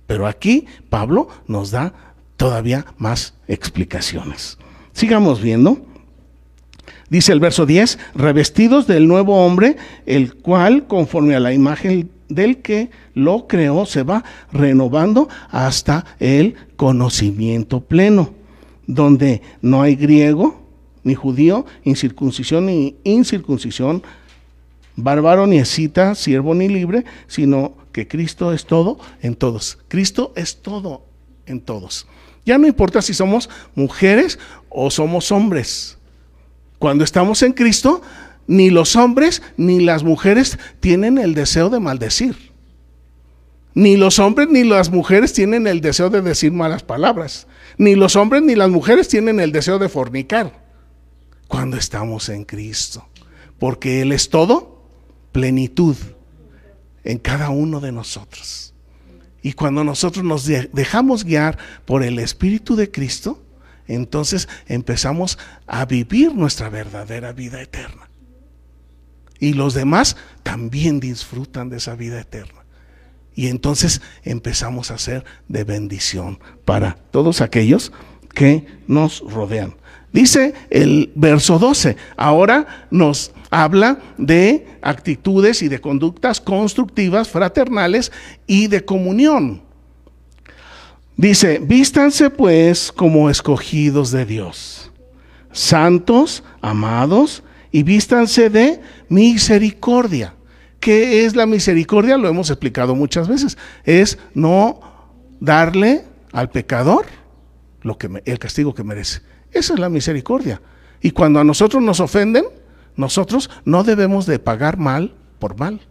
Pero 0.07 0.25
aquí 0.25 0.65
Pablo 0.89 1.29
nos 1.45 1.69
da 1.69 1.93
todavía 2.37 2.87
más 2.97 3.35
explicaciones. 3.47 4.57
Sigamos 4.93 5.43
viendo. 5.43 5.85
Dice 7.11 7.33
el 7.33 7.39
verso 7.39 7.67
10, 7.67 7.99
revestidos 8.15 8.87
del 8.87 9.07
nuevo 9.07 9.45
hombre, 9.45 9.77
el 10.07 10.33
cual, 10.33 10.87
conforme 10.87 11.35
a 11.35 11.39
la 11.39 11.53
imagen 11.53 12.09
del 12.29 12.61
que 12.61 12.91
lo 13.13 13.47
creó 13.47 13.85
se 13.85 14.03
va 14.03 14.23
renovando 14.51 15.27
hasta 15.49 16.05
el 16.19 16.55
conocimiento 16.77 17.81
pleno, 17.81 18.33
donde 18.87 19.41
no 19.61 19.81
hay 19.81 19.95
griego 19.95 20.61
ni 21.03 21.15
judío, 21.15 21.65
incircuncisión 21.83 22.67
ni 22.67 22.95
incircuncisión, 23.03 24.03
bárbaro 24.95 25.47
ni 25.47 25.57
escita, 25.57 26.15
siervo 26.15 26.53
ni 26.53 26.69
libre, 26.69 27.03
sino 27.27 27.73
que 27.91 28.07
Cristo 28.07 28.53
es 28.53 28.65
todo 28.65 28.99
en 29.21 29.35
todos. 29.35 29.79
Cristo 29.87 30.33
es 30.35 30.61
todo 30.61 31.05
en 31.45 31.61
todos. 31.61 32.07
Ya 32.45 32.57
no 32.57 32.67
importa 32.67 33.01
si 33.01 33.13
somos 33.13 33.49
mujeres 33.75 34.39
o 34.69 34.89
somos 34.89 35.31
hombres. 35.31 35.97
Cuando 36.77 37.03
estamos 37.03 37.41
en 37.43 37.53
Cristo, 37.53 38.01
ni 38.49 38.71
los 38.71 38.95
hombres 38.95 39.43
ni 39.57 39.79
las 39.79 40.01
mujeres 40.01 40.57
tienen 40.79 41.19
el 41.19 41.35
deseo 41.35 41.69
de 41.69 41.79
maldecir. 41.79 42.35
Ni 43.75 43.95
los 43.95 44.17
hombres 44.17 44.49
ni 44.49 44.63
las 44.63 44.89
mujeres 44.89 45.33
tienen 45.33 45.67
el 45.67 45.81
deseo 45.81 46.09
de 46.09 46.23
decir 46.23 46.51
malas 46.51 46.81
palabras. 46.81 47.45
Ni 47.77 47.93
los 47.93 48.15
hombres 48.15 48.41
ni 48.41 48.55
las 48.55 48.71
mujeres 48.71 49.07
tienen 49.07 49.39
el 49.39 49.51
deseo 49.51 49.77
de 49.77 49.87
fornicar. 49.87 50.65
Cuando 51.47 51.77
estamos 51.77 52.27
en 52.29 52.43
Cristo. 52.43 53.07
Porque 53.59 54.01
Él 54.01 54.11
es 54.13 54.29
todo, 54.31 54.83
plenitud 55.31 55.95
en 57.03 57.19
cada 57.19 57.51
uno 57.51 57.79
de 57.79 57.91
nosotros. 57.91 58.73
Y 59.43 59.53
cuando 59.53 59.83
nosotros 59.83 60.25
nos 60.25 60.47
dejamos 60.47 61.23
guiar 61.23 61.59
por 61.85 62.01
el 62.01 62.17
Espíritu 62.17 62.75
de 62.75 62.89
Cristo, 62.89 63.39
entonces 63.87 64.49
empezamos 64.65 65.37
a 65.67 65.85
vivir 65.85 66.33
nuestra 66.33 66.69
verdadera 66.69 67.31
vida 67.31 67.61
eterna. 67.61 68.08
Y 69.39 69.53
los 69.53 69.73
demás 69.73 70.17
también 70.43 70.99
disfrutan 70.99 71.69
de 71.69 71.77
esa 71.77 71.95
vida 71.95 72.19
eterna. 72.19 72.59
Y 73.35 73.47
entonces 73.47 74.01
empezamos 74.23 74.91
a 74.91 74.97
ser 74.97 75.23
de 75.47 75.63
bendición 75.63 76.39
para 76.65 76.97
todos 77.11 77.41
aquellos 77.41 77.91
que 78.33 78.65
nos 78.87 79.21
rodean. 79.21 79.75
Dice 80.11 80.53
el 80.69 81.11
verso 81.15 81.59
12, 81.59 81.95
ahora 82.17 82.87
nos 82.89 83.31
habla 83.51 83.99
de 84.17 84.67
actitudes 84.81 85.61
y 85.61 85.67
de 85.67 85.79
conductas 85.79 86.41
constructivas, 86.41 87.29
fraternales 87.29 88.11
y 88.47 88.67
de 88.67 88.83
comunión. 88.83 89.61
Dice, 91.15 91.59
vístanse 91.59 92.29
pues 92.29 92.91
como 92.91 93.29
escogidos 93.29 94.11
de 94.11 94.25
Dios, 94.25 94.91
santos, 95.51 96.43
amados, 96.61 97.43
y 97.71 97.83
vístanse 97.83 98.49
de 98.49 98.81
misericordia. 99.09 100.35
¿Qué 100.79 101.25
es 101.25 101.35
la 101.35 101.45
misericordia? 101.45 102.17
Lo 102.17 102.29
hemos 102.29 102.49
explicado 102.49 102.95
muchas 102.95 103.27
veces. 103.27 103.57
Es 103.83 104.17
no 104.33 104.79
darle 105.39 106.05
al 106.31 106.49
pecador 106.49 107.05
lo 107.81 107.97
que 107.97 108.09
el 108.25 108.39
castigo 108.39 108.73
que 108.73 108.83
merece. 108.83 109.21
Esa 109.51 109.73
es 109.73 109.79
la 109.79 109.89
misericordia. 109.89 110.61
Y 111.01 111.11
cuando 111.11 111.39
a 111.39 111.43
nosotros 111.43 111.81
nos 111.83 111.99
ofenden, 111.99 112.45
nosotros 112.95 113.49
no 113.65 113.83
debemos 113.83 114.25
de 114.25 114.39
pagar 114.39 114.77
mal 114.77 115.15
por 115.39 115.57
mal. 115.57 115.81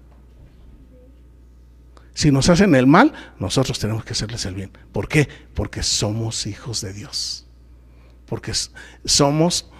Si 2.15 2.33
nos 2.33 2.49
hacen 2.49 2.75
el 2.75 2.87
mal, 2.87 3.13
nosotros 3.39 3.79
tenemos 3.79 4.05
que 4.05 4.13
hacerles 4.13 4.45
el 4.45 4.55
bien. 4.55 4.73
¿Por 4.93 5.09
qué? 5.09 5.29
Porque 5.55 5.83
somos 5.83 6.47
hijos 6.47 6.81
de 6.81 6.93
Dios. 6.93 7.47
Porque 8.27 8.53
somos 9.05 9.71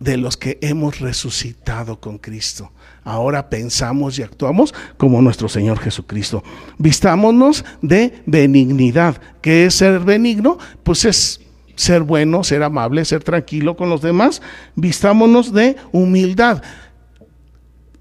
de 0.00 0.16
los 0.16 0.36
que 0.36 0.58
hemos 0.60 1.00
resucitado 1.00 2.00
con 2.00 2.18
Cristo. 2.18 2.72
Ahora 3.04 3.48
pensamos 3.50 4.18
y 4.18 4.22
actuamos 4.22 4.74
como 4.96 5.22
nuestro 5.22 5.48
Señor 5.48 5.78
Jesucristo. 5.78 6.42
Vistámonos 6.78 7.64
de 7.82 8.22
benignidad. 8.26 9.20
¿Qué 9.40 9.66
es 9.66 9.74
ser 9.74 10.00
benigno? 10.00 10.58
Pues 10.82 11.04
es 11.04 11.40
ser 11.74 12.02
bueno, 12.02 12.44
ser 12.44 12.62
amable, 12.62 13.04
ser 13.04 13.24
tranquilo 13.24 13.76
con 13.76 13.88
los 13.88 14.02
demás. 14.02 14.42
Vistámonos 14.74 15.52
de 15.52 15.76
humildad. 15.92 16.62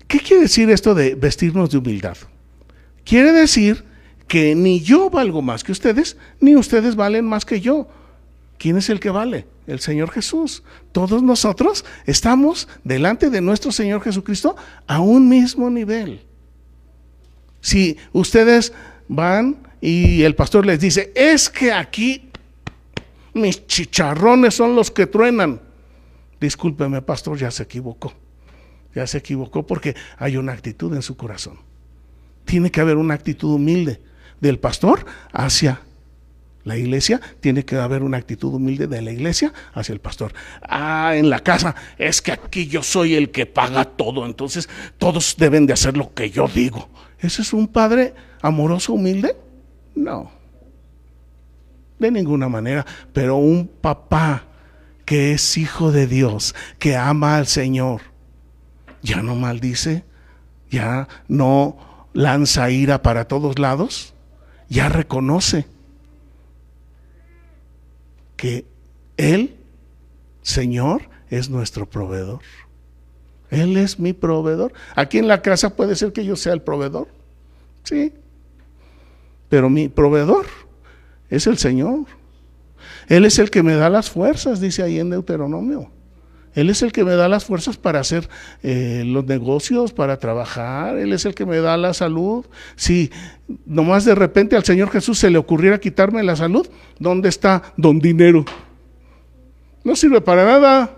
¿Qué 0.08 0.20
quiere 0.20 0.44
decir 0.44 0.70
esto 0.70 0.96
de 0.96 1.16
vestirnos 1.16 1.70
de 1.70 1.78
humildad? 1.78 2.18
quiere 3.08 3.32
decir 3.32 3.86
que 4.28 4.54
ni 4.54 4.82
yo 4.82 5.10
valgo 5.10 5.42
más 5.42 5.64
que 5.64 5.72
ustedes, 5.72 6.18
ni 6.42 6.56
ustedes 6.56 6.96
valen 6.96 7.26
más 7.26 7.46
que 7.46 7.62
yo. 7.62 7.88
¿Quién 8.58 8.78
es 8.78 8.90
el 8.90 9.00
que 9.00 9.10
vale? 9.10 9.48
El 9.68 9.80
Señor 9.80 10.12
Jesús. 10.12 10.64
Todos 10.92 11.22
nosotros 11.22 11.86
estamos 12.06 12.68
delante 12.84 13.30
de 13.30 13.42
nuestro 13.42 13.72
Señor 13.72 14.02
Jesucristo 14.02 14.56
a 14.88 15.00
un 15.02 15.30
mismo 15.30 15.70
nivel. 15.70 16.22
Si 17.62 17.98
ustedes 18.14 18.74
van 19.08 19.58
y 19.82 20.24
el 20.24 20.36
pastor 20.36 20.66
les 20.66 20.80
dice, 20.80 21.12
es 21.16 21.50
que 21.50 21.72
aquí 21.72 22.32
mis 23.34 23.68
chicharrones 23.68 24.56
son 24.56 24.76
los 24.76 24.90
que 24.90 25.06
truenan. 25.06 25.62
Discúlpeme, 26.40 27.02
pastor, 27.02 27.38
ya 27.38 27.52
se 27.52 27.64
equivocó. 27.64 28.14
Ya 28.96 29.06
se 29.06 29.18
equivocó 29.18 29.66
porque 29.68 29.96
hay 30.18 30.38
una 30.38 30.54
actitud 30.54 30.94
en 30.96 31.02
su 31.02 31.18
corazón. 31.18 31.60
Tiene 32.46 32.72
que 32.72 32.82
haber 32.82 32.98
una 32.98 33.14
actitud 33.14 33.54
humilde 33.54 34.02
del 34.40 34.60
pastor 34.60 35.06
hacia 35.34 35.82
la 36.68 36.78
iglesia, 36.78 37.22
tiene 37.40 37.66
que 37.66 37.78
haber 37.78 38.04
una 38.04 38.18
actitud 38.18 38.54
humilde 38.54 38.88
de 38.88 39.02
la 39.02 39.12
iglesia 39.12 39.54
hacia 39.74 39.94
el 39.94 40.00
pastor. 40.00 40.34
Ah, 40.62 41.14
en 41.16 41.30
la 41.30 41.40
casa, 41.40 41.76
es 41.98 42.22
que 42.22 42.32
aquí 42.32 42.68
yo 42.68 42.84
soy 42.84 43.16
el 43.16 43.32
que 43.32 43.46
paga 43.46 43.86
todo, 43.86 44.26
entonces 44.26 44.70
todos 44.98 45.36
deben 45.38 45.66
de 45.66 45.74
hacer 45.74 45.98
lo 45.98 46.14
que 46.14 46.30
yo 46.30 46.48
digo. 46.48 46.90
¿Ese 47.20 47.42
es 47.42 47.54
un 47.54 47.68
padre 47.68 48.14
amoroso, 48.42 48.94
humilde? 48.94 49.36
No, 49.96 50.32
de 52.00 52.12
ninguna 52.12 52.48
manera, 52.48 52.86
pero 53.14 53.38
un 53.38 53.68
papá 53.68 54.44
que 55.06 55.32
es 55.32 55.58
hijo 55.58 55.92
de 55.92 56.08
Dios, 56.08 56.54
que 56.80 56.96
ama 56.96 57.38
al 57.38 57.48
Señor, 57.48 58.02
ya 59.02 59.22
no 59.22 59.36
maldice, 59.36 60.04
ya 60.70 61.08
no 61.28 61.78
lanza 62.14 62.70
ira 62.70 63.02
para 63.02 63.28
todos 63.28 63.58
lados, 63.58 64.14
ya 64.70 64.90
reconoce 64.90 65.66
que 68.38 68.66
Él, 69.18 69.56
Señor, 70.42 71.10
es 71.30 71.50
nuestro 71.50 71.90
proveedor. 71.90 72.40
Él 73.50 73.78
es 73.78 74.00
mi 74.00 74.14
proveedor. 74.14 74.74
Aquí 74.96 75.18
en 75.18 75.28
la 75.28 75.42
casa 75.42 75.76
puede 75.76 75.96
ser 75.96 76.14
que 76.14 76.24
yo 76.24 76.36
sea 76.36 76.54
el 76.54 76.62
proveedor. 76.62 77.08
Sí, 77.84 78.14
pero 79.50 79.70
mi 79.70 79.88
proveedor 79.88 80.46
es 81.30 81.48
el 81.48 81.58
Señor. 81.58 82.06
Él 83.08 83.26
es 83.26 83.40
el 83.40 83.50
que 83.50 83.64
me 83.64 83.76
da 83.76 83.90
las 83.90 84.10
fuerzas, 84.10 84.60
dice 84.60 84.84
ahí 84.84 85.00
en 85.00 85.10
Deuteronomio. 85.10 85.90
Él 86.58 86.72
es 86.72 86.82
el 86.82 86.92
que 86.92 87.04
me 87.04 87.12
da 87.12 87.30
las 87.30 87.46
fuerzas 87.46 87.78
para 87.78 88.00
hacer 88.00 88.28
eh, 88.64 89.04
los 89.06 89.24
negocios, 89.26 89.94
para 89.94 90.18
trabajar. 90.18 90.98
Él 90.98 91.14
es 91.14 91.24
el 91.26 91.36
que 91.36 91.46
me 91.46 91.58
da 91.58 91.78
la 91.78 91.94
salud. 91.94 92.48
Si 92.76 93.12
nomás 93.68 94.06
de 94.06 94.16
repente 94.16 94.56
al 94.56 94.64
Señor 94.64 94.90
Jesús 94.90 95.20
se 95.20 95.30
le 95.30 95.38
ocurriera 95.38 95.80
quitarme 95.80 96.24
la 96.24 96.36
salud, 96.36 96.68
¿dónde 96.98 97.30
está 97.30 97.62
don 97.78 98.00
dinero? 98.00 98.44
No 99.84 99.96
sirve 99.96 100.20
para 100.20 100.46
nada. 100.46 100.98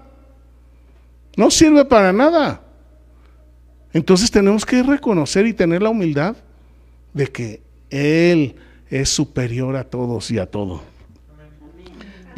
No 1.35 1.51
sirve 1.51 1.83
para 1.83 2.13
nada. 2.13 2.61
Entonces 3.91 4.31
tenemos 4.31 4.65
que 4.65 4.81
reconocer 4.81 5.45
y 5.45 5.51
tener 5.51 5.81
la 5.81 5.89
humildad 5.89 6.37
de 7.13 7.27
que 7.27 7.61
Él 7.89 8.55
es 8.89 9.09
superior 9.09 9.75
a 9.75 9.83
todos 9.83 10.31
y 10.31 10.39
a 10.39 10.45
todo. 10.45 10.83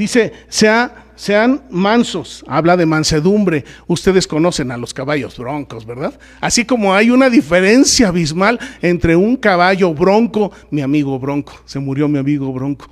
Dice, 0.01 0.33
sea, 0.49 1.05
sean 1.15 1.61
mansos, 1.69 2.43
habla 2.47 2.75
de 2.75 2.87
mansedumbre. 2.87 3.65
Ustedes 3.85 4.25
conocen 4.25 4.71
a 4.71 4.77
los 4.77 4.95
caballos 4.95 5.37
broncos, 5.37 5.85
¿verdad? 5.85 6.19
Así 6.39 6.65
como 6.65 6.95
hay 6.95 7.11
una 7.11 7.29
diferencia 7.29 8.07
abismal 8.07 8.59
entre 8.81 9.15
un 9.15 9.35
caballo 9.35 9.93
bronco, 9.93 10.51
mi 10.71 10.81
amigo 10.81 11.19
bronco, 11.19 11.53
se 11.65 11.77
murió 11.77 12.07
mi 12.07 12.17
amigo 12.17 12.51
bronco. 12.51 12.89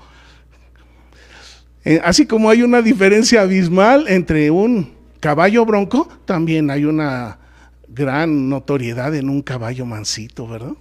Eh, 1.83 1.99
así 2.03 2.27
como 2.27 2.47
hay 2.47 2.61
una 2.61 2.83
diferencia 2.83 3.41
abismal 3.41 4.07
entre 4.07 4.51
un 4.51 4.93
caballo 5.19 5.65
bronco, 5.65 6.07
también 6.25 6.69
hay 6.69 6.85
una 6.85 7.39
gran 7.87 8.49
notoriedad 8.49 9.15
en 9.15 9.29
un 9.29 9.41
caballo 9.41 9.87
mansito, 9.87 10.47
¿verdad? 10.47 10.73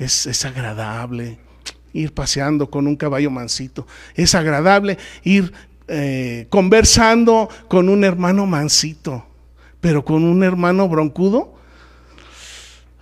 es, 0.00 0.44
agradable 0.44 1.38
ir 1.92 2.12
paseando 2.12 2.70
con 2.70 2.86
un 2.86 2.96
caballo 2.96 3.30
mansito. 3.30 3.86
Es 4.14 4.34
agradable 4.34 4.98
ir 5.24 5.52
eh, 5.88 6.46
conversando 6.50 7.48
con 7.68 7.88
un 7.88 8.04
hermano 8.04 8.46
mansito, 8.46 9.24
pero 9.80 10.04
con 10.04 10.24
un 10.24 10.42
hermano 10.42 10.88
broncudo. 10.88 11.54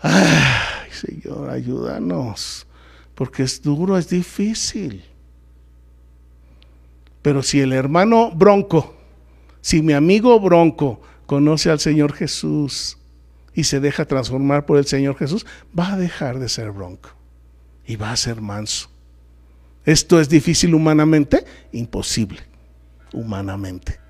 Ay, 0.02 0.90
Señor, 0.92 1.50
ayúdanos, 1.50 2.66
porque 3.14 3.42
es 3.42 3.62
duro, 3.62 3.98
es 3.98 4.08
difícil. 4.08 5.04
Pero 7.22 7.42
si 7.42 7.60
el 7.60 7.72
hermano 7.72 8.30
bronco, 8.30 8.94
si 9.60 9.82
mi 9.82 9.94
amigo 9.94 10.38
bronco 10.38 11.00
conoce 11.26 11.70
al 11.70 11.80
Señor 11.80 12.12
Jesús, 12.12 12.98
y 13.52 13.64
se 13.64 13.80
deja 13.80 14.04
transformar 14.04 14.66
por 14.66 14.76
el 14.76 14.86
Señor 14.86 15.16
Jesús, 15.16 15.46
va 15.76 15.94
a 15.94 15.96
dejar 15.96 16.38
de 16.38 16.48
ser 16.50 16.70
bronco 16.70 17.15
y 17.86 17.96
va 17.96 18.12
a 18.12 18.16
ser 18.16 18.40
manso. 18.40 18.90
¿Esto 19.84 20.20
es 20.20 20.28
difícil 20.28 20.74
humanamente? 20.74 21.44
Imposible, 21.72 22.40
humanamente. 23.12 24.00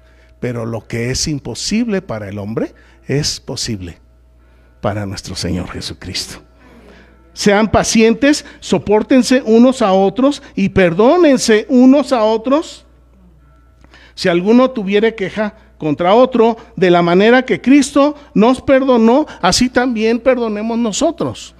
Pero 0.40 0.64
lo 0.64 0.86
que 0.86 1.10
es 1.10 1.28
imposible 1.28 2.00
para 2.02 2.28
el 2.28 2.38
hombre 2.38 2.74
es 3.06 3.40
posible 3.40 3.98
para 4.80 5.04
nuestro 5.04 5.34
Señor 5.34 5.68
Jesucristo. 5.70 6.42
Sean 7.32 7.70
pacientes, 7.70 8.46
soportense 8.60 9.42
unos 9.44 9.82
a 9.82 9.92
otros 9.92 10.42
y 10.54 10.70
perdónense 10.70 11.66
unos 11.68 12.12
a 12.12 12.24
otros. 12.24 12.86
Si 14.14 14.30
alguno 14.30 14.70
tuviere 14.70 15.14
queja 15.14 15.54
contra 15.76 16.14
otro, 16.14 16.56
de 16.76 16.90
la 16.90 17.02
manera 17.02 17.44
que 17.44 17.60
Cristo 17.60 18.16
nos 18.32 18.62
perdonó, 18.62 19.26
así 19.42 19.68
también 19.68 20.20
perdonemos 20.20 20.78
nosotros. 20.78 21.55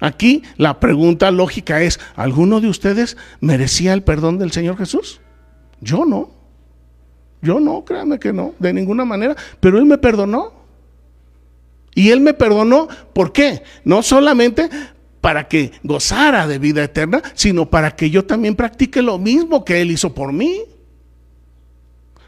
Aquí 0.00 0.42
la 0.56 0.80
pregunta 0.80 1.30
lógica 1.30 1.80
es, 1.82 2.00
¿alguno 2.16 2.60
de 2.60 2.68
ustedes 2.68 3.16
merecía 3.40 3.92
el 3.92 4.02
perdón 4.02 4.38
del 4.38 4.52
Señor 4.52 4.76
Jesús? 4.76 5.20
Yo 5.80 6.04
no. 6.04 6.30
Yo 7.42 7.60
no, 7.60 7.84
créanme 7.84 8.18
que 8.18 8.32
no, 8.32 8.54
de 8.58 8.72
ninguna 8.72 9.04
manera, 9.04 9.36
pero 9.60 9.78
Él 9.78 9.84
me 9.84 9.98
perdonó. 9.98 10.52
Y 11.94 12.10
Él 12.10 12.20
me 12.20 12.34
perdonó, 12.34 12.88
¿por 13.12 13.32
qué? 13.32 13.62
No 13.84 14.02
solamente 14.02 14.68
para 15.20 15.46
que 15.48 15.72
gozara 15.82 16.46
de 16.46 16.58
vida 16.58 16.82
eterna, 16.82 17.22
sino 17.34 17.70
para 17.70 17.94
que 17.94 18.10
yo 18.10 18.24
también 18.24 18.56
practique 18.56 19.00
lo 19.00 19.18
mismo 19.18 19.64
que 19.64 19.80
Él 19.80 19.90
hizo 19.90 20.12
por 20.12 20.32
mí. 20.32 20.60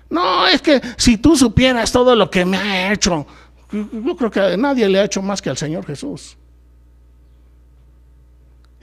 No, 0.08 0.46
es 0.46 0.62
que 0.62 0.80
si 0.96 1.16
tú 1.16 1.36
supieras 1.36 1.90
todo 1.90 2.14
lo 2.14 2.30
que 2.30 2.44
me 2.44 2.56
ha 2.56 2.92
hecho, 2.92 3.26
yo 3.72 4.16
creo 4.16 4.30
que 4.30 4.40
a 4.40 4.56
nadie 4.56 4.88
le 4.88 5.00
ha 5.00 5.04
hecho 5.04 5.20
más 5.20 5.42
que 5.42 5.50
al 5.50 5.56
Señor 5.56 5.84
Jesús. 5.84 6.36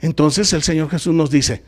Entonces 0.04 0.52
el 0.52 0.62
Señor 0.62 0.90
Jesús 0.90 1.14
nos 1.14 1.30
dice, 1.30 1.62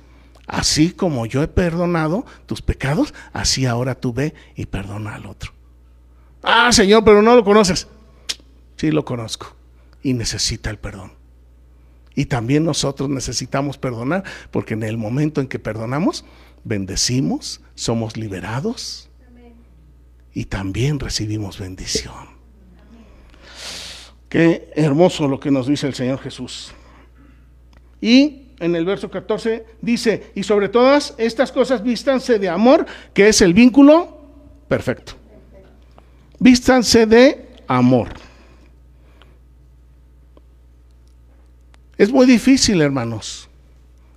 así 0.47 0.91
como 0.91 1.25
yo 1.25 1.43
he 1.43 1.49
perdonado 1.49 2.27
tus 2.45 2.61
pecados, 2.61 3.15
así 3.33 3.65
ahora 3.65 3.95
tú 3.95 4.13
ve 4.13 4.35
y 4.55 4.67
perdona 4.67 5.15
al 5.15 5.25
otro. 5.25 5.53
Ah, 6.43 6.71
Señor, 6.71 7.03
pero 7.03 7.23
no 7.23 7.35
lo 7.35 7.43
conoces. 7.43 7.89
Sí 8.77 8.91
lo 8.91 9.07
conozco 9.07 9.57
y 10.03 10.13
necesita 10.13 10.69
el 10.69 10.79
perdón. 10.79 11.13
Y 12.15 12.27
también 12.27 12.63
nosotros 12.63 13.09
necesitamos 13.09 13.79
perdonar, 13.79 14.23
porque 14.51 14.75
en 14.75 14.83
el 14.83 14.99
momento 14.99 15.41
en 15.41 15.49
que 15.49 15.59
perdonamos, 15.59 16.27
bendecimos, 16.63 17.63
somos 17.75 18.19
liberados 18.19 19.09
y 20.35 20.45
también 20.45 21.01
recibimos 21.01 21.59
bendición. 21.59 22.29
Qué 24.29 24.71
hermoso 24.77 25.27
lo 25.27 25.41
que 25.41 25.51
nos 25.51 25.67
dice 25.67 25.87
el 25.87 25.95
Señor 25.95 26.19
Jesús. 26.19 26.75
Y 28.01 28.43
en 28.59 28.75
el 28.75 28.85
verso 28.85 29.11
14 29.11 29.65
dice, 29.83 30.33
y 30.35 30.43
sobre 30.43 30.69
todas 30.69 31.15
estas 31.19 31.53
cosas 31.53 31.83
vístanse 31.83 32.39
de 32.39 32.49
amor, 32.49 32.87
que 33.13 33.29
es 33.29 33.41
el 33.41 33.55
vínculo 33.55 34.19
perfecto. 34.69 35.13
Vístanse 36.39 37.07
de 37.07 37.49
amor. 37.67 38.09
Es 41.99 42.13
muy 42.13 42.27
difícil, 42.27 42.81
hermanos. 42.81 43.49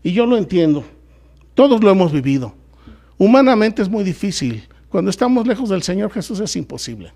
Y 0.03 0.13
yo 0.13 0.25
lo 0.25 0.37
entiendo. 0.37 0.83
Todos 1.53 1.83
lo 1.83 1.89
hemos 1.89 2.11
vivido. 2.11 2.53
Humanamente 3.17 3.81
es 3.81 3.89
muy 3.89 4.03
difícil 4.03 4.67
cuando 4.89 5.11
estamos 5.11 5.45
lejos 5.45 5.69
del 5.69 5.83
Señor 5.83 6.11
Jesús 6.11 6.39
es 6.39 6.55
imposible. 6.55 7.13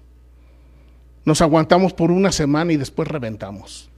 Nos 1.25 1.41
aguantamos 1.41 1.93
por 1.93 2.11
una 2.11 2.31
semana 2.31 2.73
y 2.73 2.77
después 2.77 3.07
reventamos. 3.07 3.89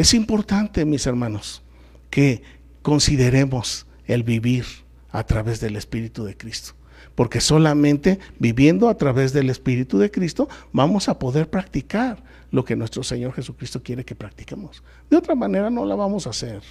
Es 0.00 0.14
importante, 0.14 0.86
mis 0.86 1.06
hermanos, 1.06 1.60
que 2.08 2.42
consideremos 2.80 3.86
el 4.06 4.22
vivir 4.22 4.64
a 5.10 5.24
través 5.24 5.60
del 5.60 5.76
Espíritu 5.76 6.24
de 6.24 6.38
Cristo. 6.38 6.72
porque 7.14 7.40
solamente 7.42 8.18
viviendo 8.38 8.88
a 8.88 8.96
través 8.96 9.34
del 9.34 9.50
Espíritu 9.50 9.98
de 9.98 10.10
Cristo 10.10 10.48
vamos 10.72 11.08
a 11.10 11.18
poder 11.18 11.50
practicar 11.50 12.22
lo 12.50 12.64
que 12.64 12.76
nuestro 12.76 13.02
Señor 13.02 13.34
Jesucristo 13.34 13.82
quiere 13.82 14.06
que 14.06 14.14
practiquemos. 14.14 14.82
De 15.10 15.18
otra 15.18 15.34
manera 15.34 15.68
no 15.68 15.84
la 15.84 15.96
vamos 15.96 16.26
a 16.26 16.30
hacer. 16.30 16.62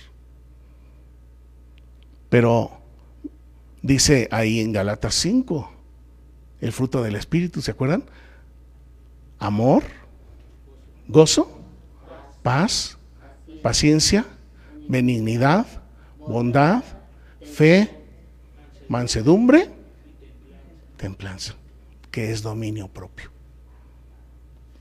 Pero 2.30 2.72
dice 3.84 4.28
ahí 4.32 4.60
en 4.60 4.72
Galatas 4.72 5.14
5, 5.16 5.72
el 6.62 6.72
fruto 6.72 7.04
del 7.04 7.16
Espíritu, 7.16 7.62
¿se 7.62 7.72
acuerdan? 7.72 8.06
Amor, 9.38 9.84
gozo, 11.08 11.62
paz, 12.42 12.99
paciencia, 13.62 14.26
benignidad, 14.88 15.66
bondad, 16.20 16.84
fe, 17.42 17.90
mansedumbre, 18.88 19.70
templanza, 20.98 21.56
que 22.12 22.32
es 22.32 22.42
dominio 22.42 22.88
propio. 22.88 23.32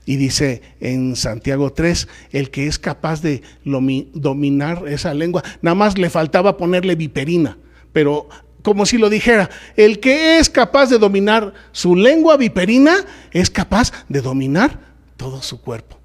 Y 0.05 0.15
dice 0.15 0.63
en 0.79 1.15
Santiago 1.15 1.71
3, 1.71 2.07
el 2.31 2.49
que 2.49 2.65
es 2.65 2.79
capaz 2.79 3.21
de 3.21 3.43
dominar 3.63 4.87
esa 4.87 5.13
lengua, 5.13 5.43
nada 5.61 5.75
más 5.75 5.97
le 5.97 6.09
faltaba 6.09 6.57
ponerle 6.57 6.95
viperina, 6.95 7.57
pero 7.93 8.27
como 8.63 8.85
si 8.85 8.97
lo 8.97 9.09
dijera, 9.09 9.49
el 9.77 9.99
que 9.99 10.39
es 10.39 10.49
capaz 10.49 10.89
de 10.89 10.97
dominar 10.97 11.53
su 11.71 11.95
lengua 11.95 12.37
viperina 12.37 12.97
es 13.31 13.49
capaz 13.49 13.91
de 14.09 14.21
dominar 14.21 14.79
todo 15.15 15.41
su 15.41 15.61
cuerpo. 15.61 15.98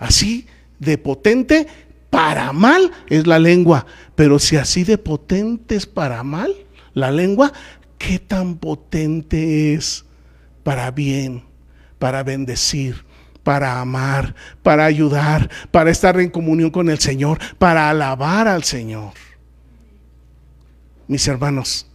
Así 0.00 0.46
de 0.78 0.98
potente 0.98 1.68
para 2.08 2.52
mal 2.52 2.90
es 3.08 3.26
la 3.26 3.38
lengua, 3.38 3.86
pero 4.16 4.38
si 4.38 4.56
así 4.56 4.82
de 4.82 4.98
potente 4.98 5.76
es 5.76 5.86
para 5.86 6.24
mal 6.24 6.52
la 6.94 7.12
lengua, 7.12 7.52
¿qué 7.98 8.18
tan 8.18 8.56
potente 8.56 9.74
es 9.74 10.04
para 10.64 10.90
bien, 10.90 11.44
para 11.98 12.22
bendecir, 12.22 13.04
para 13.44 13.78
amar, 13.78 14.34
para 14.62 14.86
ayudar, 14.86 15.50
para 15.70 15.90
estar 15.90 16.18
en 16.18 16.30
comunión 16.30 16.70
con 16.70 16.88
el 16.88 16.98
Señor, 16.98 17.38
para 17.58 17.90
alabar 17.90 18.48
al 18.48 18.64
Señor? 18.64 19.12
Mis 21.08 21.28
hermanos, 21.28 21.86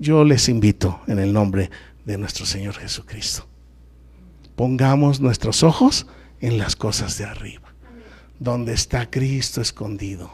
yo 0.00 0.24
les 0.24 0.48
invito 0.48 1.00
en 1.06 1.20
el 1.20 1.32
nombre 1.32 1.70
de 2.04 2.18
nuestro 2.18 2.44
Señor 2.44 2.74
Jesucristo. 2.74 3.46
Pongamos 4.56 5.20
nuestros 5.20 5.62
ojos 5.62 6.08
en 6.42 6.58
las 6.58 6.76
cosas 6.76 7.16
de 7.16 7.24
arriba 7.24 7.72
donde 8.42 8.72
está 8.72 9.08
Cristo 9.08 9.60
escondido, 9.60 10.32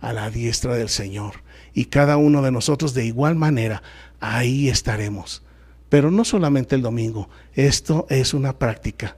a 0.00 0.12
la 0.12 0.30
diestra 0.30 0.76
del 0.76 0.88
Señor. 0.88 1.42
Y 1.74 1.86
cada 1.86 2.16
uno 2.16 2.40
de 2.40 2.52
nosotros 2.52 2.94
de 2.94 3.04
igual 3.04 3.34
manera, 3.34 3.82
ahí 4.20 4.68
estaremos. 4.68 5.42
Pero 5.88 6.10
no 6.12 6.24
solamente 6.24 6.76
el 6.76 6.82
domingo, 6.82 7.28
esto 7.54 8.06
es 8.10 8.32
una 8.32 8.58
práctica 8.58 9.16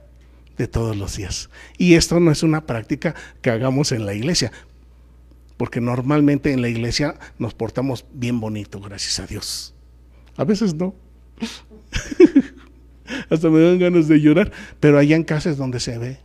de 0.57 0.67
todos 0.67 0.97
los 0.97 1.17
días. 1.17 1.51
Y 1.77 1.93
esto 1.93 2.19
no 2.19 2.31
es 2.31 2.41
una 2.41 2.65
práctica 2.65 3.13
que 3.41 3.51
hagamos 3.51 3.91
en 3.91 4.07
la 4.07 4.15
iglesia, 4.15 4.51
porque 5.57 5.79
normalmente 5.79 6.51
en 6.51 6.61
la 6.61 6.69
iglesia 6.69 7.15
nos 7.37 7.53
portamos 7.53 8.05
bien 8.11 8.39
bonito, 8.39 8.79
gracias 8.79 9.19
a 9.19 9.27
Dios. 9.27 9.75
A 10.35 10.43
veces 10.45 10.73
no. 10.73 10.95
Hasta 13.29 13.49
me 13.49 13.59
dan 13.61 13.79
ganas 13.79 14.07
de 14.07 14.19
llorar, 14.19 14.51
pero 14.79 14.97
allá 14.97 15.15
en 15.15 15.23
casa 15.23 15.49
es 15.49 15.57
donde 15.57 15.79
se 15.79 15.97
ve 15.97 16.19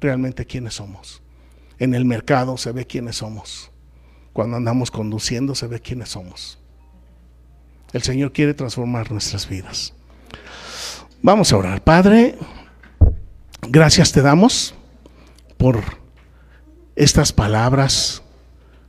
realmente 0.00 0.44
quiénes 0.44 0.74
somos. 0.74 1.22
En 1.78 1.94
el 1.94 2.04
mercado 2.04 2.56
se 2.56 2.72
ve 2.72 2.86
quiénes 2.86 3.16
somos. 3.16 3.70
Cuando 4.32 4.56
andamos 4.56 4.90
conduciendo 4.90 5.54
se 5.54 5.66
ve 5.66 5.80
quiénes 5.80 6.10
somos. 6.10 6.58
El 7.92 8.02
Señor 8.02 8.32
quiere 8.32 8.54
transformar 8.54 9.10
nuestras 9.12 9.48
vidas. 9.48 9.94
Vamos 11.22 11.52
a 11.52 11.56
orar. 11.56 11.82
Padre, 11.82 12.36
gracias 13.68 14.12
te 14.12 14.20
damos 14.20 14.74
por 15.56 15.80
estas 16.96 17.32
palabras 17.32 18.22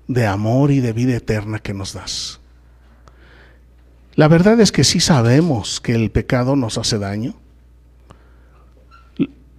de 0.07 0.25
amor 0.25 0.71
y 0.71 0.79
de 0.79 0.93
vida 0.93 1.15
eterna 1.15 1.59
que 1.59 1.73
nos 1.73 1.93
das. 1.93 2.39
La 4.15 4.29
verdad 4.29 4.59
es 4.61 4.71
que 4.71 4.85
sí 4.85 5.01
sabemos 5.01 5.81
que 5.81 5.93
el 5.93 6.09
pecado 6.09 6.55
nos 6.55 6.77
hace 6.77 6.97
daño. 6.97 7.35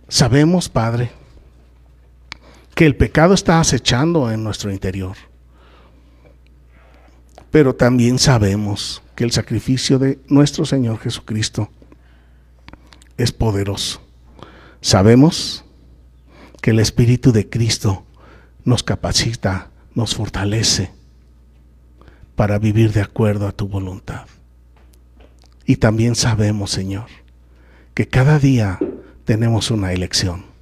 Sabemos, 0.09 0.71
Padre, 0.71 1.11
que 2.75 2.87
el 2.87 2.97
pecado 2.97 3.35
está 3.35 3.61
acechando 3.61 4.31
en 4.31 4.43
nuestro 4.43 4.73
interior. 4.73 5.17
Pero 7.51 7.75
también 7.75 8.19
sabemos 8.19 9.03
que 9.15 9.25
el 9.25 9.33
sacrificio 9.33 9.99
de 9.99 10.21
nuestro 10.29 10.65
Señor 10.65 11.01
Jesucristo 11.01 11.71
es 13.19 13.33
poderoso. 13.33 14.01
Sabemos 14.81 15.65
que 16.63 16.71
el 16.71 16.81
Espíritu 16.81 17.33
de 17.33 17.49
Cristo 17.49 18.05
nos 18.65 18.83
capacita, 18.83 19.71
nos 19.95 20.15
fortalece 20.15 20.93
para 22.37 22.59
vivir 22.59 22.93
de 22.93 23.03
acuerdo 23.03 23.47
a 23.49 23.53
tu 23.53 23.69
voluntad. 23.69 24.27
Y 25.67 25.77
también 25.77 26.15
sabemos, 26.15 26.71
Señor, 26.71 27.07
que 27.95 28.09
cada 28.09 28.39
día 28.39 28.79
tenemos 29.25 29.71
una 29.71 29.93
elección 29.93 30.57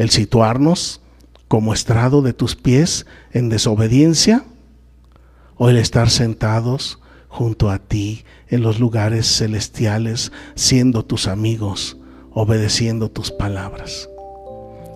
el 0.00 0.08
situarnos 0.08 1.02
como 1.46 1.74
estrado 1.74 2.22
de 2.22 2.32
tus 2.32 2.56
pies 2.56 3.04
en 3.32 3.50
desobediencia 3.50 4.44
o 5.58 5.68
el 5.68 5.76
estar 5.76 6.08
sentados 6.08 7.00
junto 7.28 7.70
a 7.70 7.78
ti 7.78 8.24
en 8.48 8.62
los 8.62 8.80
lugares 8.80 9.26
celestiales, 9.26 10.32
siendo 10.54 11.04
tus 11.04 11.28
amigos, 11.28 11.98
obedeciendo 12.32 13.10
tus 13.10 13.30
palabras. 13.30 14.08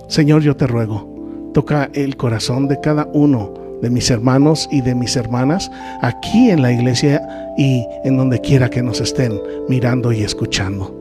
Señor, 0.08 0.40
yo 0.40 0.56
te 0.56 0.66
ruego, 0.66 1.50
toca 1.52 1.90
el 1.92 2.16
corazón 2.16 2.66
de 2.66 2.80
cada 2.80 3.06
uno 3.12 3.52
de 3.84 3.90
mis 3.90 4.10
hermanos 4.10 4.66
y 4.72 4.80
de 4.80 4.94
mis 4.94 5.14
hermanas 5.14 5.70
aquí 6.00 6.50
en 6.50 6.62
la 6.62 6.72
iglesia 6.72 7.20
y 7.58 7.86
en 8.04 8.16
donde 8.16 8.40
quiera 8.40 8.70
que 8.70 8.82
nos 8.82 9.02
estén 9.02 9.38
mirando 9.68 10.10
y 10.10 10.22
escuchando. 10.22 10.92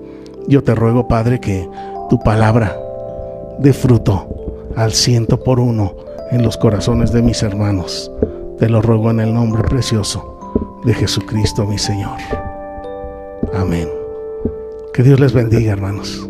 Yo 0.49 0.61
te 0.63 0.75
ruego, 0.75 1.07
Padre, 1.07 1.39
que 1.39 1.65
tu 2.09 2.19
palabra 2.19 2.77
de 3.59 3.71
fruto 3.71 4.27
al 4.75 4.91
ciento 4.91 5.41
por 5.41 5.61
uno 5.61 5.95
en 6.31 6.43
los 6.43 6.57
corazones 6.57 7.13
de 7.13 7.21
mis 7.21 7.41
hermanos. 7.41 8.11
Te 8.59 8.67
lo 8.67 8.81
ruego 8.81 9.11
en 9.11 9.21
el 9.21 9.33
nombre 9.33 9.63
precioso 9.63 10.81
de 10.83 10.93
Jesucristo 10.93 11.65
mi 11.65 11.77
Señor. 11.77 12.17
Amén. 13.53 13.87
Que 14.93 15.03
Dios 15.03 15.21
les 15.21 15.31
bendiga, 15.31 15.71
hermanos. 15.71 16.27